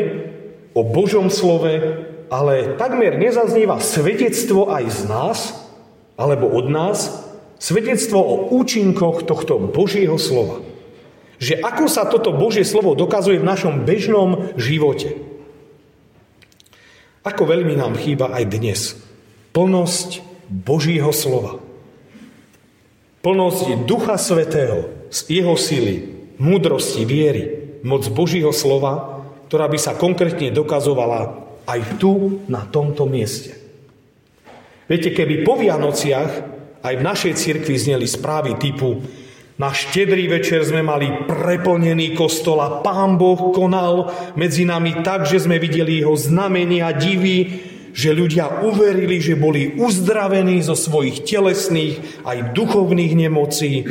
o 0.78 0.86
Božom 0.86 1.34
slove, 1.34 1.82
ale 2.30 2.78
takmer 2.78 3.18
nezaznieva 3.18 3.82
svedectvo 3.82 4.70
aj 4.70 4.86
z 4.94 5.00
nás, 5.10 5.40
alebo 6.14 6.46
od 6.46 6.70
nás, 6.70 7.26
svedectvo 7.58 8.22
o 8.22 8.36
účinkoch 8.54 9.26
tohto 9.26 9.58
Božieho 9.58 10.22
slova. 10.22 10.62
Že 11.42 11.58
ako 11.58 11.86
sa 11.90 12.06
toto 12.06 12.38
Božie 12.38 12.70
slovo 12.70 12.94
dokazuje 12.94 13.42
v 13.42 13.50
našom 13.50 13.82
bežnom 13.82 14.54
živote. 14.62 15.23
Ako 17.24 17.48
veľmi 17.48 17.80
nám 17.80 17.96
chýba 17.96 18.36
aj 18.36 18.44
dnes 18.52 19.00
plnosť 19.56 20.20
Božího 20.52 21.08
slova. 21.16 21.56
Plnosť 23.24 23.88
Ducha 23.88 24.20
Svetého, 24.20 24.92
z 25.08 25.40
jeho 25.40 25.56
sily, 25.56 26.04
múdrosti, 26.36 27.08
viery, 27.08 27.80
moc 27.88 28.04
Božího 28.12 28.52
slova, 28.52 29.24
ktorá 29.48 29.72
by 29.72 29.80
sa 29.80 29.96
konkrétne 29.96 30.52
dokazovala 30.52 31.48
aj 31.64 31.80
tu, 31.96 32.44
na 32.52 32.68
tomto 32.68 33.08
mieste. 33.08 33.56
Viete, 34.92 35.16
keby 35.16 35.48
po 35.48 35.56
Vianociach 35.56 36.32
aj 36.84 36.94
v 37.00 37.06
našej 37.08 37.34
cirkvi 37.40 37.80
zneli 37.80 38.04
správy 38.04 38.60
typu 38.60 39.00
na 39.54 39.70
štedrý 39.70 40.26
večer 40.26 40.66
sme 40.66 40.82
mali 40.82 41.30
preplnený 41.30 42.18
kostol 42.18 42.58
a 42.58 42.82
pán 42.82 43.22
Boh 43.22 43.54
konal 43.54 44.10
medzi 44.34 44.66
nami 44.66 45.06
tak, 45.06 45.30
že 45.30 45.46
sme 45.46 45.62
videli 45.62 46.02
jeho 46.02 46.18
znamenia, 46.18 46.90
divy, 46.98 47.62
že 47.94 48.10
ľudia 48.10 48.66
uverili, 48.66 49.22
že 49.22 49.38
boli 49.38 49.78
uzdravení 49.78 50.58
zo 50.66 50.74
svojich 50.74 51.22
telesných 51.22 52.26
aj 52.26 52.58
duchovných 52.58 53.14
nemocí. 53.14 53.86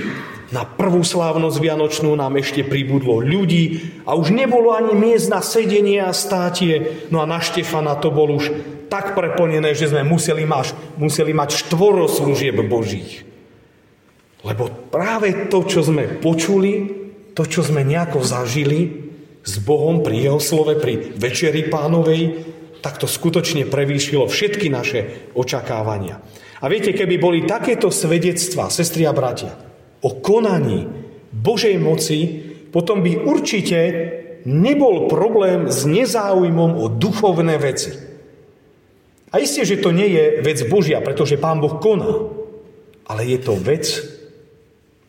Na 0.53 0.67
prvú 0.69 1.01
slávnosť 1.01 1.57
Vianočnú 1.63 2.13
nám 2.13 2.37
ešte 2.37 2.67
pribudlo 2.67 3.23
ľudí 3.23 3.81
a 4.05 4.19
už 4.19 4.35
nebolo 4.35 4.75
ani 4.75 4.93
miest 4.99 5.33
na 5.33 5.41
sedenie 5.41 6.03
a 6.03 6.13
státie. 6.13 7.09
No 7.09 7.23
a 7.23 7.31
na 7.31 7.41
Štefana 7.41 7.97
to 7.97 8.13
bol 8.13 8.29
už 8.37 8.53
tak 8.93 9.17
preplnené, 9.17 9.73
že 9.73 9.89
sme 9.89 10.05
museli 10.05 10.45
mať, 10.45 10.99
museli 11.01 11.33
mať 11.33 11.65
štvoro 11.65 12.05
služieb 12.05 12.61
Božích. 12.69 13.32
Lebo 14.43 14.91
práve 14.91 15.47
to, 15.47 15.63
čo 15.63 15.87
sme 15.87 16.19
počuli, 16.19 17.03
to, 17.33 17.47
čo 17.47 17.63
sme 17.63 17.87
nejako 17.87 18.27
zažili 18.27 19.11
s 19.43 19.59
Bohom 19.63 20.03
pri 20.03 20.29
Jeho 20.29 20.41
slove, 20.43 20.75
pri 20.79 21.15
Večeri 21.15 21.67
pánovej, 21.71 22.23
tak 22.83 22.99
to 22.99 23.07
skutočne 23.07 23.71
prevýšilo 23.71 24.27
všetky 24.27 24.67
naše 24.67 25.31
očakávania. 25.39 26.19
A 26.63 26.67
viete, 26.67 26.95
keby 26.95 27.19
boli 27.19 27.47
takéto 27.47 27.91
svedectvá, 27.91 28.71
sestri 28.71 29.07
a 29.07 29.15
bratia, 29.15 29.55
o 30.03 30.19
konaní 30.19 30.91
Božej 31.31 31.79
moci, 31.79 32.19
potom 32.75 33.03
by 33.03 33.23
určite 33.23 33.79
nebol 34.43 35.07
problém 35.07 35.71
s 35.71 35.87
nezáujmom 35.87 36.83
o 36.83 36.91
duchovné 36.91 37.55
veci. 37.63 37.95
A 39.33 39.39
isté, 39.39 39.63
že 39.63 39.81
to 39.81 39.95
nie 39.95 40.11
je 40.13 40.25
vec 40.43 40.59
Božia, 40.67 40.99
pretože 40.99 41.39
Pán 41.39 41.63
Boh 41.63 41.79
koná, 41.79 42.11
ale 43.07 43.23
je 43.27 43.39
to 43.39 43.55
vec 43.57 43.87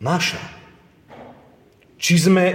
naša. 0.03 0.43
Či 1.95 2.27
sme 2.27 2.45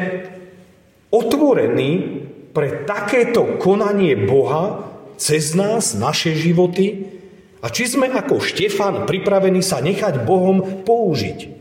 otvorení 1.09 2.21
pre 2.53 2.85
takéto 2.85 3.57
konanie 3.57 4.13
Boha 4.15 4.85
cez 5.17 5.57
nás, 5.57 5.97
naše 5.97 6.37
životy, 6.37 7.19
A 7.59 7.75
či 7.75 7.91
sme 7.91 8.07
ako 8.07 8.39
Štefan 8.39 9.03
pripravení 9.03 9.67
sa 9.67 9.83
nechať 9.83 10.23
Bohom 10.23 10.87
použiť. 10.87 11.59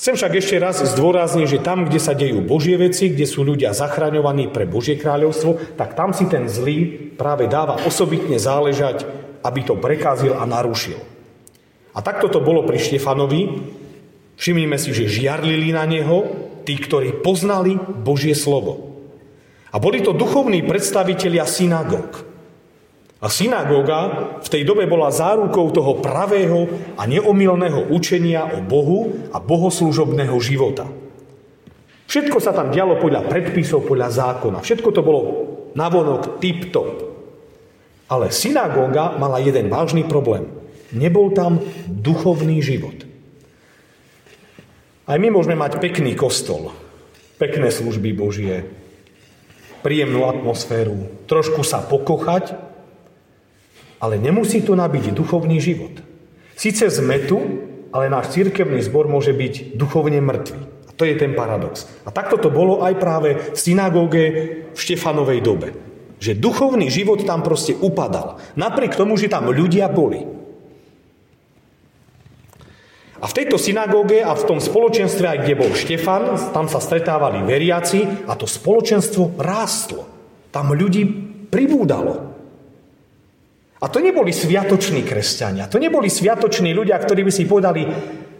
Chcem 0.00 0.18
však 0.18 0.32
ešte 0.34 0.56
raz 0.58 0.82
zdôrazniť, 0.82 1.46
že 1.46 1.62
tam, 1.62 1.86
kde 1.86 2.00
sa 2.02 2.16
dejú 2.16 2.42
Božie 2.42 2.74
veci, 2.74 3.12
kde 3.12 3.28
sú 3.28 3.46
ľudia 3.46 3.70
zachraňovaní 3.70 4.50
pre 4.50 4.66
Božie 4.66 4.98
kráľovstvo, 4.98 5.78
tak 5.78 5.94
tam 5.94 6.10
si 6.10 6.26
ten 6.26 6.50
zlý 6.50 6.90
práve 7.14 7.46
dáva 7.46 7.78
osobitne 7.86 8.34
záležať, 8.40 9.06
aby 9.46 9.60
to 9.62 9.78
prekázil 9.78 10.34
a 10.34 10.42
narušil. 10.48 10.98
A 11.92 12.00
takto 12.00 12.32
to 12.32 12.40
bolo 12.40 12.64
pri 12.64 12.80
Štefanovi. 12.82 13.42
Všimnime 14.42 14.74
si, 14.74 14.90
že 14.90 15.06
žiarlili 15.06 15.70
na 15.70 15.86
neho 15.86 16.26
tí, 16.66 16.74
ktorí 16.74 17.22
poznali 17.22 17.78
Božie 17.78 18.34
slovo. 18.34 18.98
A 19.70 19.78
boli 19.78 20.02
to 20.02 20.10
duchovní 20.10 20.66
predstavitelia 20.66 21.46
synagóg. 21.46 22.26
A 23.22 23.30
synagóga 23.30 24.34
v 24.42 24.48
tej 24.50 24.66
dobe 24.66 24.90
bola 24.90 25.14
zárukou 25.14 25.70
toho 25.70 26.02
pravého 26.02 26.66
a 26.98 27.06
neomilného 27.06 27.94
učenia 27.94 28.50
o 28.50 28.58
Bohu 28.66 29.30
a 29.30 29.38
bohoslúžobného 29.38 30.34
života. 30.42 30.90
Všetko 32.10 32.42
sa 32.42 32.50
tam 32.50 32.74
dialo 32.74 32.98
podľa 32.98 33.30
predpisov, 33.30 33.86
podľa 33.86 34.10
zákona. 34.10 34.58
Všetko 34.58 34.90
to 34.90 35.06
bolo 35.06 35.20
navonok 35.78 36.42
tip-top. 36.42 37.14
Ale 38.10 38.34
synagóga 38.34 39.14
mala 39.22 39.38
jeden 39.38 39.70
vážny 39.70 40.02
problém. 40.02 40.50
Nebol 40.90 41.30
tam 41.30 41.62
duchovný 41.86 42.58
život. 42.58 43.11
Aj 45.12 45.20
my 45.20 45.28
môžeme 45.28 45.60
mať 45.60 45.76
pekný 45.76 46.16
kostol, 46.16 46.72
pekné 47.36 47.68
služby 47.68 48.16
Božie, 48.16 48.64
príjemnú 49.84 50.24
atmosféru, 50.24 51.28
trošku 51.28 51.60
sa 51.60 51.84
pokochať, 51.84 52.56
ale 54.00 54.16
nemusí 54.16 54.64
to 54.64 54.72
nabiť 54.72 55.12
duchovný 55.12 55.60
život. 55.60 56.00
Sice 56.56 56.88
sme 56.88 57.28
tu, 57.28 57.36
ale 57.92 58.08
náš 58.08 58.32
církevný 58.32 58.80
zbor 58.80 59.04
môže 59.04 59.36
byť 59.36 59.76
duchovne 59.76 60.24
mŕtvý. 60.24 60.88
A 60.88 60.90
to 60.96 61.04
je 61.04 61.12
ten 61.20 61.36
paradox. 61.36 61.84
A 62.08 62.10
takto 62.10 62.40
to 62.40 62.48
bolo 62.48 62.80
aj 62.80 62.96
práve 62.96 63.52
v 63.52 63.58
synagóge 63.60 64.24
v 64.72 64.78
Štefanovej 64.80 65.44
dobe. 65.44 65.76
Že 66.24 66.40
duchovný 66.40 66.88
život 66.88 67.20
tam 67.28 67.44
proste 67.44 67.76
upadal. 67.76 68.40
Napriek 68.56 68.96
tomu, 68.96 69.20
že 69.20 69.28
tam 69.28 69.52
ľudia 69.52 69.92
boli. 69.92 70.41
A 73.22 73.30
v 73.30 73.36
tejto 73.38 73.54
synagóge 73.54 74.18
a 74.18 74.34
v 74.34 74.46
tom 74.50 74.58
spoločenstve, 74.58 75.24
aj 75.30 75.38
kde 75.46 75.54
bol 75.54 75.70
Štefan, 75.70 76.50
tam 76.50 76.66
sa 76.66 76.82
stretávali 76.82 77.46
veriaci 77.46 78.26
a 78.26 78.34
to 78.34 78.50
spoločenstvo 78.50 79.38
rástlo. 79.38 80.02
Tam 80.50 80.74
ľudí 80.74 81.06
pribúdalo. 81.46 82.34
A 83.82 83.86
to 83.86 83.98
neboli 84.02 84.34
sviatoční 84.34 85.06
kresťania, 85.06 85.70
to 85.70 85.78
neboli 85.78 86.10
sviatoční 86.10 86.74
ľudia, 86.74 86.98
ktorí 86.98 87.22
by 87.22 87.32
si 87.34 87.46
povedali, 87.46 87.82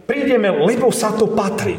prídeme, 0.07 0.51
lebo 0.51 0.91
sa 0.91 1.15
to 1.15 1.31
patrí. 1.31 1.79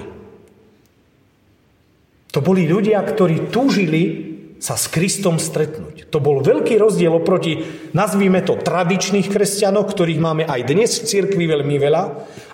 To 2.34 2.40
boli 2.40 2.66
ľudia, 2.66 3.04
ktorí 3.04 3.52
túžili 3.52 4.33
sa 4.64 4.80
s 4.80 4.88
Kristom 4.88 5.44
stretnúť. 5.44 6.08
To 6.08 6.24
bol 6.24 6.40
veľký 6.40 6.80
rozdiel 6.80 7.12
oproti, 7.12 7.68
nazvíme 7.92 8.40
to, 8.48 8.56
tradičných 8.56 9.28
kresťanov, 9.28 9.92
ktorých 9.92 10.24
máme 10.24 10.48
aj 10.48 10.62
dnes 10.64 11.04
v 11.04 11.08
cirkvi 11.12 11.52
veľmi 11.52 11.76
veľa, 11.76 12.04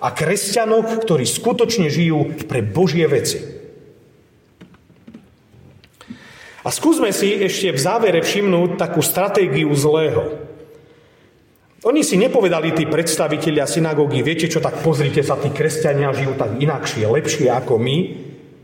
a 0.01 0.09
kresťanov, 0.09 1.05
ktorí 1.05 1.29
skutočne 1.29 1.85
žijú 1.85 2.49
pre 2.49 2.65
Božie 2.65 3.05
veci. 3.05 3.37
A 6.65 6.73
skúsme 6.73 7.13
si 7.13 7.29
ešte 7.45 7.77
v 7.77 7.79
závere 7.79 8.25
všimnúť 8.25 8.81
takú 8.81 9.05
stratégiu 9.05 9.69
zlého. 9.77 10.49
Oni 11.85 12.01
si 12.01 12.17
nepovedali 12.17 12.73
tí 12.73 12.89
predstavitelia 12.89 13.69
synagógy, 13.69 14.25
viete 14.25 14.49
čo, 14.49 14.57
tak 14.57 14.81
pozrite 14.81 15.21
sa, 15.21 15.37
tí 15.37 15.53
kresťania 15.53 16.09
žijú 16.17 16.33
tak 16.41 16.57
inakšie, 16.57 17.05
lepšie 17.05 17.53
ako 17.53 17.77
my, 17.77 17.97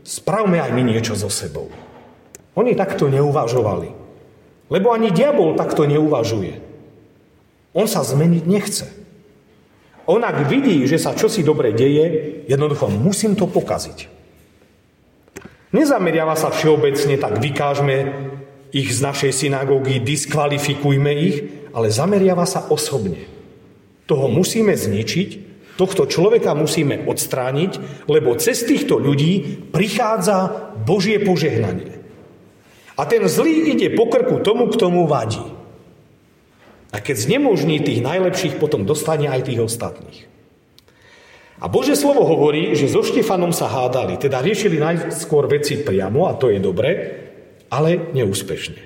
spravme 0.02 0.58
aj 0.58 0.74
my 0.74 0.82
niečo 0.82 1.14
so 1.14 1.30
sebou. 1.30 1.85
Oni 2.56 2.72
takto 2.72 3.12
neuvažovali. 3.12 3.88
Lebo 4.72 4.90
ani 4.90 5.12
diabol 5.14 5.54
takto 5.54 5.84
neuvažuje. 5.86 6.58
On 7.76 7.84
sa 7.84 8.00
zmeniť 8.02 8.44
nechce. 8.48 8.86
On 10.08 10.22
ak 10.22 10.48
vidí, 10.48 10.86
že 10.88 10.96
sa 10.96 11.12
čosi 11.12 11.44
dobre 11.44 11.76
deje, 11.76 12.40
jednoducho 12.48 12.88
musím 12.88 13.36
to 13.36 13.44
pokaziť. 13.44 14.08
Nezameriava 15.74 16.38
sa 16.38 16.48
všeobecne, 16.48 17.20
tak 17.20 17.42
vykážme 17.42 17.96
ich 18.72 18.88
z 18.94 19.00
našej 19.02 19.32
synagógy, 19.34 20.00
diskvalifikujme 20.00 21.12
ich, 21.12 21.36
ale 21.74 21.92
zameriava 21.92 22.48
sa 22.48 22.64
osobne. 22.72 23.28
Toho 24.06 24.30
musíme 24.30 24.72
zničiť, 24.72 25.28
tohto 25.76 26.06
človeka 26.06 26.54
musíme 26.56 27.04
odstrániť, 27.04 28.06
lebo 28.08 28.38
cez 28.38 28.64
týchto 28.64 28.96
ľudí 28.96 29.68
prichádza 29.74 30.70
Božie 30.86 31.18
požehnanie. 31.20 32.05
A 32.96 33.04
ten 33.04 33.28
zlý 33.28 33.76
ide 33.76 33.92
po 33.92 34.08
krku 34.08 34.40
tomu, 34.40 34.72
k 34.72 34.80
tomu 34.80 35.04
vadí. 35.04 35.44
A 36.96 37.04
keď 37.04 37.28
znemožní 37.28 37.84
tých 37.84 38.00
najlepších, 38.00 38.56
potom 38.56 38.88
dostane 38.88 39.28
aj 39.28 39.52
tých 39.52 39.60
ostatných. 39.60 40.24
A 41.60 41.68
Bože 41.68 41.96
slovo 41.96 42.24
hovorí, 42.24 42.72
že 42.76 42.88
so 42.88 43.00
Štefanom 43.00 43.52
sa 43.52 43.68
hádali, 43.68 44.20
teda 44.20 44.44
riešili 44.44 44.76
najskôr 44.76 45.48
veci 45.48 45.80
priamo, 45.80 46.28
a 46.28 46.36
to 46.36 46.52
je 46.52 46.60
dobre, 46.60 46.90
ale 47.72 48.12
neúspešne. 48.12 48.80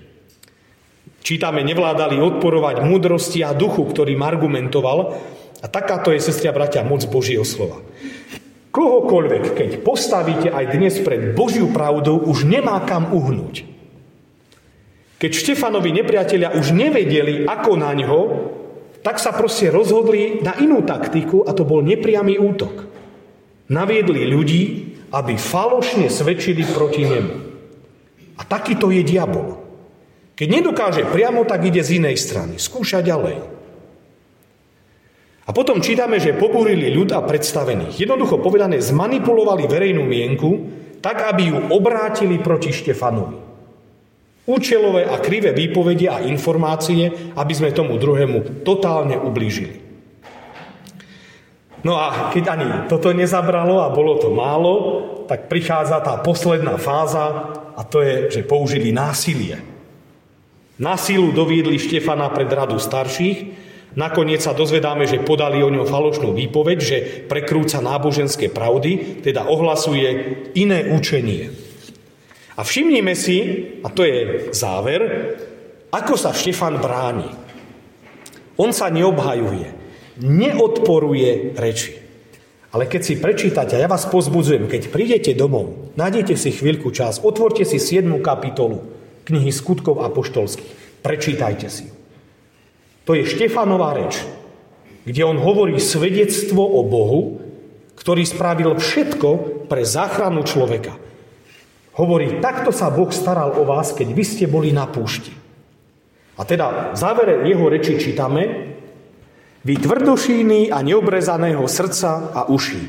Čítame, 1.20 1.61
nevládali 1.66 2.16
odporovať 2.18 2.83
múdrosti 2.87 3.44
a 3.44 3.53
duchu, 3.53 3.85
ktorým 3.85 4.23
argumentoval. 4.25 4.99
A 5.61 5.66
takáto 5.68 6.09
je, 6.11 6.18
sestria 6.23 6.51
bratia, 6.51 6.81
moc 6.81 7.05
Božieho 7.05 7.44
slova. 7.44 7.85
Kohokoľvek, 8.73 9.44
keď 9.53 9.70
postavíte 9.85 10.49
aj 10.49 10.64
dnes 10.73 10.94
pred 11.05 11.37
Božiu 11.37 11.68
pravdou, 11.68 12.23
už 12.25 12.49
nemá 12.49 12.81
kam 12.88 13.12
uhnúť. 13.12 13.68
Keď 15.21 15.31
Štefanovi 15.37 15.93
nepriatelia 15.93 16.57
už 16.57 16.73
nevedeli, 16.73 17.45
ako 17.45 17.77
na 17.77 17.93
ňo, 17.93 18.21
tak 19.05 19.21
sa 19.21 19.37
proste 19.37 19.69
rozhodli 19.69 20.41
na 20.41 20.57
inú 20.57 20.81
taktiku 20.81 21.45
a 21.45 21.53
to 21.53 21.69
bol 21.69 21.85
nepriamy 21.85 22.41
útok. 22.41 22.89
Naviedli 23.69 24.25
ľudí, 24.25 24.63
aby 25.13 25.37
falošne 25.37 26.09
svedčili 26.09 26.65
proti 26.65 27.05
nemu. 27.05 27.35
A 28.41 28.43
takýto 28.49 28.89
je 28.89 29.05
diabol. 29.05 29.61
Keď 30.41 30.49
nedokáže 30.49 31.05
priamo, 31.05 31.45
tak 31.45 31.69
ide 31.69 31.85
z 31.85 32.01
inej 32.01 32.17
strany. 32.17 32.57
Skúša 32.57 33.05
ďalej. 33.05 33.45
A 35.45 35.51
potom 35.53 35.85
čítame, 35.85 36.17
že 36.17 36.33
pobúrili 36.33 36.89
ľud 36.97 37.13
a 37.13 37.21
predstavených. 37.21 38.09
Jednoducho 38.09 38.41
povedané, 38.41 38.81
zmanipulovali 38.81 39.69
verejnú 39.69 40.09
mienku, 40.09 40.51
tak, 41.05 41.29
aby 41.29 41.53
ju 41.53 41.59
obrátili 41.69 42.41
proti 42.41 42.73
Štefanovi. 42.73 43.50
Účelové 44.51 45.07
a 45.07 45.23
krivé 45.23 45.55
výpovede 45.55 46.11
a 46.11 46.27
informácie, 46.27 47.31
aby 47.39 47.53
sme 47.55 47.71
tomu 47.71 47.95
druhému 47.95 48.67
totálne 48.67 49.15
ublížili. 49.15 49.79
No 51.87 51.95
a 51.95 52.35
keď 52.35 52.45
ani 52.51 52.69
toto 52.91 53.15
nezabralo 53.15 53.87
a 53.87 53.95
bolo 53.95 54.19
to 54.19 54.35
málo, 54.35 54.75
tak 55.31 55.47
prichádza 55.47 56.03
tá 56.03 56.19
posledná 56.19 56.75
fáza 56.83 57.55
a 57.79 57.87
to 57.87 58.03
je, 58.03 58.43
že 58.43 58.49
použili 58.51 58.91
násilie. 58.91 59.63
Na 60.83 60.99
sílu 60.99 61.31
doviedli 61.31 61.79
Štefana 61.79 62.27
pred 62.35 62.51
radu 62.51 62.83
starších, 62.83 63.71
Nakoniec 63.91 64.39
sa 64.39 64.55
dozvedáme, 64.55 65.03
že 65.03 65.19
podali 65.19 65.59
o 65.67 65.73
ňom 65.73 65.83
falošnú 65.83 66.31
výpoveď, 66.31 66.79
že 66.79 67.27
prekrúca 67.27 67.83
náboženské 67.83 68.47
pravdy, 68.47 69.19
teda 69.27 69.51
ohlasuje 69.51 70.09
iné 70.55 70.95
učenie. 70.95 71.70
A 72.57 72.67
všimnime 72.67 73.15
si, 73.15 73.39
a 73.83 73.89
to 73.91 74.03
je 74.03 74.51
záver, 74.51 75.01
ako 75.91 76.15
sa 76.15 76.35
Štefan 76.35 76.79
bráni. 76.79 77.31
On 78.59 78.71
sa 78.75 78.91
neobhajuje, 78.91 79.69
neodporuje 80.23 81.55
reči. 81.59 82.01
Ale 82.71 82.87
keď 82.87 83.03
si 83.03 83.19
prečítate, 83.19 83.75
a 83.75 83.83
ja 83.83 83.89
vás 83.91 84.07
pozbudzujem, 84.07 84.71
keď 84.71 84.95
prídete 84.95 85.35
domov, 85.35 85.91
nájdete 85.99 86.39
si 86.39 86.55
chvíľku 86.55 86.95
čas, 86.95 87.19
otvorte 87.19 87.67
si 87.67 87.83
7. 87.83 88.07
kapitolu 88.23 88.87
knihy 89.27 89.51
skutkov 89.51 90.07
apoštolských. 90.07 91.03
Prečítajte 91.03 91.67
si 91.67 91.91
To 93.09 93.17
je 93.17 93.27
Štefanová 93.27 93.97
reč, 93.99 94.23
kde 95.03 95.23
on 95.27 95.41
hovorí 95.41 95.81
svedectvo 95.83 96.63
o 96.63 96.87
Bohu, 96.87 97.43
ktorý 97.99 98.23
spravil 98.23 98.79
všetko 98.79 99.29
pre 99.67 99.83
záchranu 99.83 100.47
človeka. 100.47 100.95
Hovorí, 102.01 102.41
takto 102.41 102.73
sa 102.73 102.89
Boh 102.89 103.13
staral 103.13 103.61
o 103.61 103.69
vás, 103.69 103.93
keď 103.93 104.17
vy 104.17 104.25
ste 104.25 104.49
boli 104.49 104.73
na 104.73 104.89
púšti. 104.89 105.37
A 106.41 106.49
teda 106.49 106.97
v 106.97 106.97
závere 106.97 107.45
jeho 107.45 107.69
reči 107.69 108.01
čítame, 108.01 108.73
vy 109.61 109.77
tvrdošíny 109.77 110.73
a 110.73 110.81
neobrezaného 110.81 111.61
srdca 111.69 112.33
a 112.33 112.49
uší. 112.49 112.81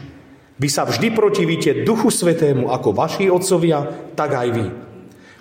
Vy 0.56 0.68
sa 0.72 0.88
vždy 0.88 1.12
protivíte 1.12 1.84
Duchu 1.84 2.08
Svetému 2.08 2.72
ako 2.72 2.96
vaši 2.96 3.28
otcovia, 3.28 3.84
tak 4.16 4.32
aj 4.32 4.48
vy. 4.56 4.66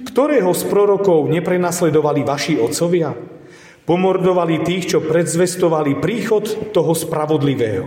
Ktorého 0.03 0.51
z 0.51 0.67
prorokov 0.67 1.31
neprenasledovali 1.31 2.27
vaši 2.27 2.59
otcovia? 2.59 3.15
Pomordovali 3.87 4.67
tých, 4.67 4.97
čo 4.97 4.99
predzvestovali 4.99 6.03
príchod 6.03 6.75
toho 6.75 6.91
spravodlivého. 6.91 7.87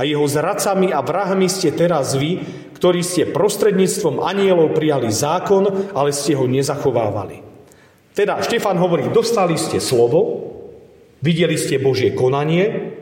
A 0.00 0.08
jeho 0.08 0.24
zradcami 0.24 0.96
a 0.96 1.04
vrahmi 1.04 1.44
ste 1.52 1.76
teraz 1.76 2.16
vy, 2.16 2.40
ktorí 2.80 3.04
ste 3.04 3.28
prostredníctvom 3.28 4.24
anielov 4.24 4.72
prijali 4.72 5.12
zákon, 5.12 5.92
ale 5.92 6.16
ste 6.16 6.32
ho 6.32 6.48
nezachovávali. 6.48 7.44
Teda 8.16 8.40
Štefan 8.40 8.80
hovorí, 8.80 9.12
dostali 9.12 9.60
ste 9.60 9.84
slovo, 9.84 10.48
videli 11.20 11.60
ste 11.60 11.76
Božie 11.76 12.16
konanie 12.16 12.96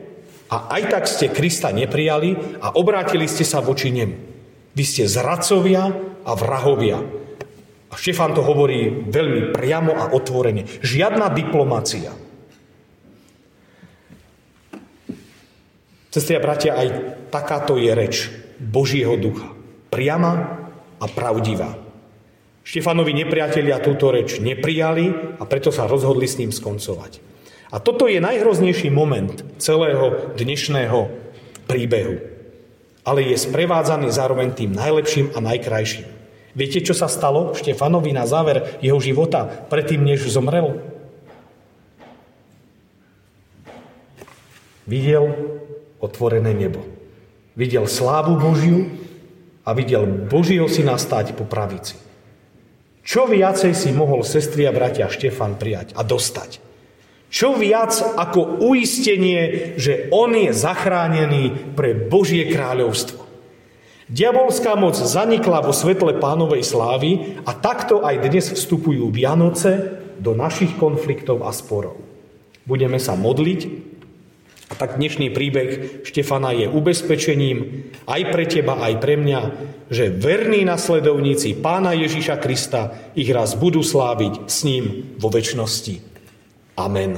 a 0.51 0.67
aj 0.75 0.83
tak 0.91 1.03
ste 1.07 1.31
Krista 1.31 1.71
neprijali 1.71 2.59
a 2.59 2.75
obrátili 2.75 3.23
ste 3.31 3.47
sa 3.47 3.63
voči 3.63 3.95
nemu. 3.95 4.15
Vy 4.75 4.83
ste 4.83 5.07
zradcovia 5.07 5.95
a 6.27 6.31
vrahovia. 6.35 6.99
A 7.89 7.95
Štefan 7.95 8.35
to 8.35 8.43
hovorí 8.43 9.07
veľmi 9.07 9.55
priamo 9.55 9.95
a 9.95 10.11
otvorene. 10.11 10.67
Žiadna 10.83 11.31
diplomácia. 11.31 12.11
Sestri 16.11 16.35
a 16.35 16.43
bratia, 16.43 16.75
aj 16.75 16.87
takáto 17.31 17.79
je 17.79 17.95
reč 17.95 18.27
Božieho 18.59 19.15
ducha. 19.15 19.58
Priama 19.89 20.33
a 21.01 21.05
pravdivá. 21.09 21.73
Štefanovi 22.61 23.17
nepriatelia 23.17 23.81
túto 23.81 24.13
reč 24.13 24.37
neprijali 24.37 25.37
a 25.41 25.43
preto 25.49 25.73
sa 25.73 25.89
rozhodli 25.89 26.29
s 26.29 26.37
ním 26.37 26.53
skoncovať. 26.53 27.17
A 27.73 27.81
toto 27.81 28.05
je 28.05 28.21
najhroznejší 28.21 28.93
moment 28.93 29.45
celého 29.57 30.33
dnešného 30.37 31.09
príbehu. 31.65 32.21
Ale 33.05 33.25
je 33.25 33.37
sprevádzaný 33.41 34.13
zároveň 34.13 34.53
tým 34.53 34.71
najlepším 34.73 35.33
a 35.33 35.39
najkrajším. 35.41 36.05
Viete, 36.53 36.81
čo 36.81 36.97
sa 36.97 37.09
stalo 37.09 37.57
Štefanovi 37.57 38.13
na 38.13 38.29
záver 38.29 38.77
jeho 38.85 38.97
života, 39.01 39.45
predtým, 39.45 40.01
než 40.01 40.29
zomrel? 40.29 40.81
Videl 44.89 45.33
otvorené 46.01 46.53
nebo. 46.53 46.81
Videl 47.53 47.85
slávu 47.85 48.37
Božiu 48.37 48.89
a 49.63 49.69
videl 49.75 50.05
Božieho 50.27 50.67
syna 50.67 50.95
stáť 50.95 51.35
po 51.35 51.43
pravici. 51.43 51.99
Čo 53.03 53.25
viacej 53.25 53.73
si 53.73 53.89
mohol 53.89 54.21
sestri 54.21 54.69
a 54.69 54.75
bratia 54.75 55.09
Štefan 55.09 55.57
prijať 55.57 55.97
a 55.97 56.05
dostať? 56.05 56.61
Čo 57.29 57.57
viac 57.57 57.93
ako 58.17 58.65
uistenie, 58.65 59.73
že 59.77 60.09
on 60.09 60.33
je 60.33 60.49
zachránený 60.49 61.73
pre 61.77 61.93
Božie 61.93 62.49
kráľovstvo. 62.49 63.21
Diabolská 64.09 64.73
moc 64.73 64.97
zanikla 64.97 65.61
vo 65.61 65.69
svetle 65.69 66.17
pánovej 66.17 66.65
slávy 66.65 67.37
a 67.45 67.53
takto 67.53 68.01
aj 68.01 68.25
dnes 68.25 68.49
vstupujú 68.49 69.13
Vianoce 69.13 70.01
do 70.17 70.33
našich 70.33 70.73
konfliktov 70.81 71.45
a 71.45 71.53
sporov. 71.53 72.01
Budeme 72.65 72.97
sa 72.97 73.13
modliť 73.13 73.88
a 74.69 74.73
tak 74.77 75.01
dnešný 75.01 75.33
príbeh 75.33 75.69
Štefana 76.05 76.53
je 76.53 76.69
ubezpečením 76.69 77.89
aj 78.05 78.21
pre 78.29 78.45
teba, 78.45 78.77
aj 78.85 79.01
pre 79.01 79.17
mňa, 79.17 79.41
že 79.89 80.13
verní 80.13 80.61
nasledovníci 80.61 81.57
pána 81.57 81.97
Ježiša 81.97 82.37
Krista 82.37 82.93
ich 83.17 83.33
raz 83.33 83.57
budú 83.57 83.81
sláviť 83.81 84.45
s 84.45 84.61
ním 84.69 85.17
vo 85.17 85.33
väčšnosti. 85.33 86.05
Amen. 86.77 87.17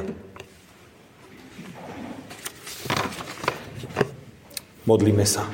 Modlíme 4.87 5.27
sa. 5.27 5.45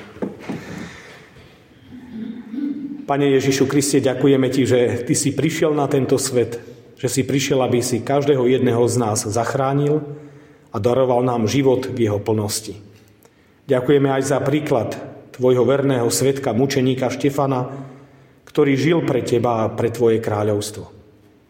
Pane 3.07 3.25
Ježišu 3.39 3.65
Kriste, 3.65 4.03
ďakujeme 4.03 4.47
Ti, 4.53 4.63
že 4.67 4.79
Ty 5.01 5.13
si 5.17 5.31
prišiel 5.33 5.73
na 5.73 5.89
tento 5.89 6.19
svet, 6.21 6.61
že 6.99 7.09
si 7.09 7.25
prišiel, 7.25 7.63
aby 7.63 7.79
si 7.81 8.03
každého 8.03 8.45
jedného 8.45 8.83
z 8.85 8.95
nás 8.99 9.25
zachránil, 9.25 10.26
a 10.71 10.77
daroval 10.77 11.23
nám 11.23 11.47
život 11.47 11.87
v 11.87 12.09
jeho 12.09 12.19
plnosti. 12.19 12.77
Ďakujeme 13.67 14.07
aj 14.07 14.23
za 14.23 14.39
príklad 14.39 14.95
tvojho 15.35 15.67
verného 15.67 16.07
svetka, 16.09 16.55
mučeníka 16.55 17.11
Štefana, 17.11 17.67
ktorý 18.47 18.73
žil 18.73 18.99
pre 19.05 19.21
teba 19.21 19.67
a 19.67 19.71
pre 19.71 19.93
tvoje 19.93 20.17
kráľovstvo. 20.23 20.89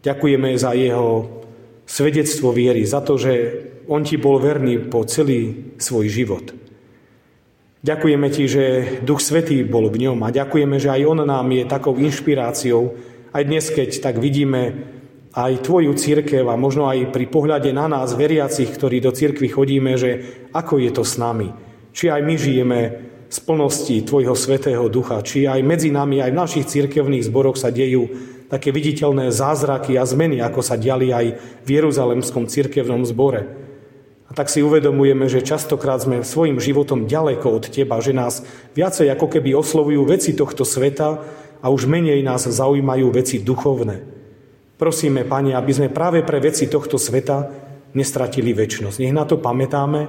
Ďakujeme 0.04 0.52
za 0.58 0.76
jeho 0.76 1.40
svedectvo 1.88 2.52
viery, 2.52 2.84
za 2.84 3.00
to, 3.00 3.16
že 3.16 3.32
on 3.88 4.04
ti 4.04 4.20
bol 4.20 4.36
verný 4.36 4.90
po 4.92 5.08
celý 5.08 5.72
svoj 5.80 6.06
život. 6.12 6.52
Ďakujeme 7.80 8.28
ti, 8.28 8.44
že 8.50 8.64
Duch 9.06 9.22
Svetý 9.22 9.62
bol 9.64 9.88
v 9.88 10.10
ňom 10.10 10.26
a 10.26 10.34
ďakujeme, 10.34 10.76
že 10.82 10.92
aj 10.92 11.02
on 11.08 11.22
nám 11.24 11.46
je 11.48 11.64
takou 11.64 11.94
inšpiráciou, 11.96 12.98
aj 13.32 13.42
dnes, 13.46 13.64
keď 13.70 14.02
tak 14.02 14.18
vidíme 14.18 14.90
aj 15.32 15.64
tvoju 15.64 15.92
církev 15.92 16.44
a 16.48 16.56
možno 16.56 16.88
aj 16.88 17.12
pri 17.12 17.28
pohľade 17.28 17.70
na 17.72 17.88
nás, 17.88 18.16
veriacich, 18.16 18.72
ktorí 18.72 19.04
do 19.04 19.12
církvy 19.12 19.48
chodíme, 19.52 19.96
že 20.00 20.24
ako 20.56 20.80
je 20.80 20.90
to 20.92 21.04
s 21.04 21.20
nami. 21.20 21.52
Či 21.92 22.08
aj 22.08 22.20
my 22.24 22.34
žijeme 22.38 22.78
z 23.28 23.38
plnosti 23.44 23.96
Tvojho 24.08 24.32
Svetého 24.32 24.88
Ducha, 24.88 25.20
či 25.20 25.44
aj 25.44 25.60
medzi 25.60 25.92
nami, 25.92 26.24
aj 26.24 26.32
v 26.32 26.40
našich 26.40 26.64
církevných 26.64 27.28
zboroch 27.28 27.60
sa 27.60 27.68
dejú 27.68 28.08
také 28.48 28.72
viditeľné 28.72 29.28
zázraky 29.28 30.00
a 30.00 30.08
zmeny, 30.08 30.40
ako 30.40 30.64
sa 30.64 30.80
diali 30.80 31.12
aj 31.12 31.36
v 31.64 31.68
Jeruzalemskom 31.68 32.48
církevnom 32.48 33.04
zbore. 33.04 33.68
A 34.28 34.36
tak 34.36 34.48
si 34.52 34.64
uvedomujeme, 34.64 35.28
že 35.28 35.44
častokrát 35.44 36.04
sme 36.04 36.24
svojim 36.24 36.60
životom 36.60 37.08
ďaleko 37.08 37.60
od 37.60 37.64
Teba, 37.68 38.00
že 38.00 38.16
nás 38.16 38.44
viacej 38.76 39.12
ako 39.12 39.28
keby 39.28 39.56
oslovujú 39.56 40.04
veci 40.08 40.32
tohto 40.32 40.64
sveta 40.64 41.20
a 41.60 41.66
už 41.68 41.88
menej 41.88 42.24
nás 42.24 42.48
zaujímajú 42.48 43.08
veci 43.12 43.40
duchovné. 43.40 44.17
Prosíme, 44.78 45.26
Pane, 45.26 45.58
aby 45.58 45.72
sme 45.74 45.90
práve 45.90 46.22
pre 46.22 46.38
veci 46.38 46.70
tohto 46.70 47.02
sveta 47.02 47.50
nestratili 47.98 48.54
väčšnosť. 48.54 49.02
Nech 49.02 49.10
na 49.10 49.26
to 49.26 49.42
pamätáme 49.42 50.00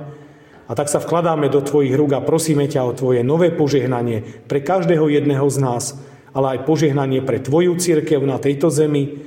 a 0.70 0.72
tak 0.78 0.86
sa 0.94 1.02
vkladáme 1.02 1.50
do 1.50 1.66
Tvojich 1.66 1.98
rúk 1.98 2.14
a 2.14 2.22
prosíme 2.22 2.70
ťa 2.70 2.86
o 2.86 2.94
Tvoje 2.94 3.26
nové 3.26 3.50
požehnanie 3.50 4.46
pre 4.46 4.62
každého 4.62 5.10
jedného 5.10 5.50
z 5.50 5.58
nás, 5.58 5.98
ale 6.38 6.54
aj 6.54 6.70
požehnanie 6.70 7.26
pre 7.26 7.42
Tvoju 7.42 7.82
církev 7.82 8.22
na 8.22 8.38
tejto 8.38 8.70
zemi 8.70 9.18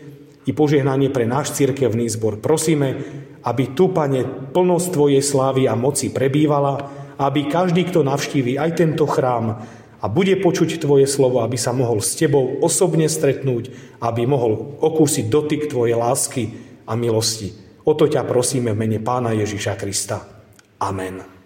i 0.46 0.50
požehnanie 0.55 1.11
pre 1.11 1.26
náš 1.26 1.59
církevný 1.59 2.07
zbor. 2.07 2.38
Prosíme, 2.38 3.02
aby 3.42 3.74
tu, 3.74 3.90
Pane, 3.90 4.22
plnosť 4.55 4.87
Tvojej 4.94 5.22
slávy 5.26 5.66
a 5.66 5.74
moci 5.74 6.14
prebývala, 6.14 6.87
aby 7.18 7.50
každý, 7.50 7.90
kto 7.90 8.07
navštíví 8.07 8.62
aj 8.62 8.78
tento 8.78 9.11
chrám, 9.11 9.59
a 10.02 10.10
bude 10.10 10.34
počuť 10.42 10.82
Tvoje 10.82 11.06
slovo, 11.06 11.46
aby 11.46 11.54
sa 11.54 11.70
mohol 11.70 12.02
s 12.02 12.18
Tebou 12.18 12.58
osobne 12.58 13.06
stretnúť, 13.06 13.70
aby 14.02 14.26
mohol 14.26 14.74
okúsiť 14.82 15.30
dotyk 15.30 15.70
Tvojej 15.70 15.94
lásky 15.94 16.42
a 16.90 16.98
milosti. 16.98 17.54
O 17.86 17.94
to 17.94 18.10
ťa 18.10 18.26
prosíme 18.26 18.74
v 18.74 18.80
mene 18.82 18.98
Pána 18.98 19.30
Ježiša 19.30 19.78
Krista. 19.78 20.26
Amen. 20.82 21.41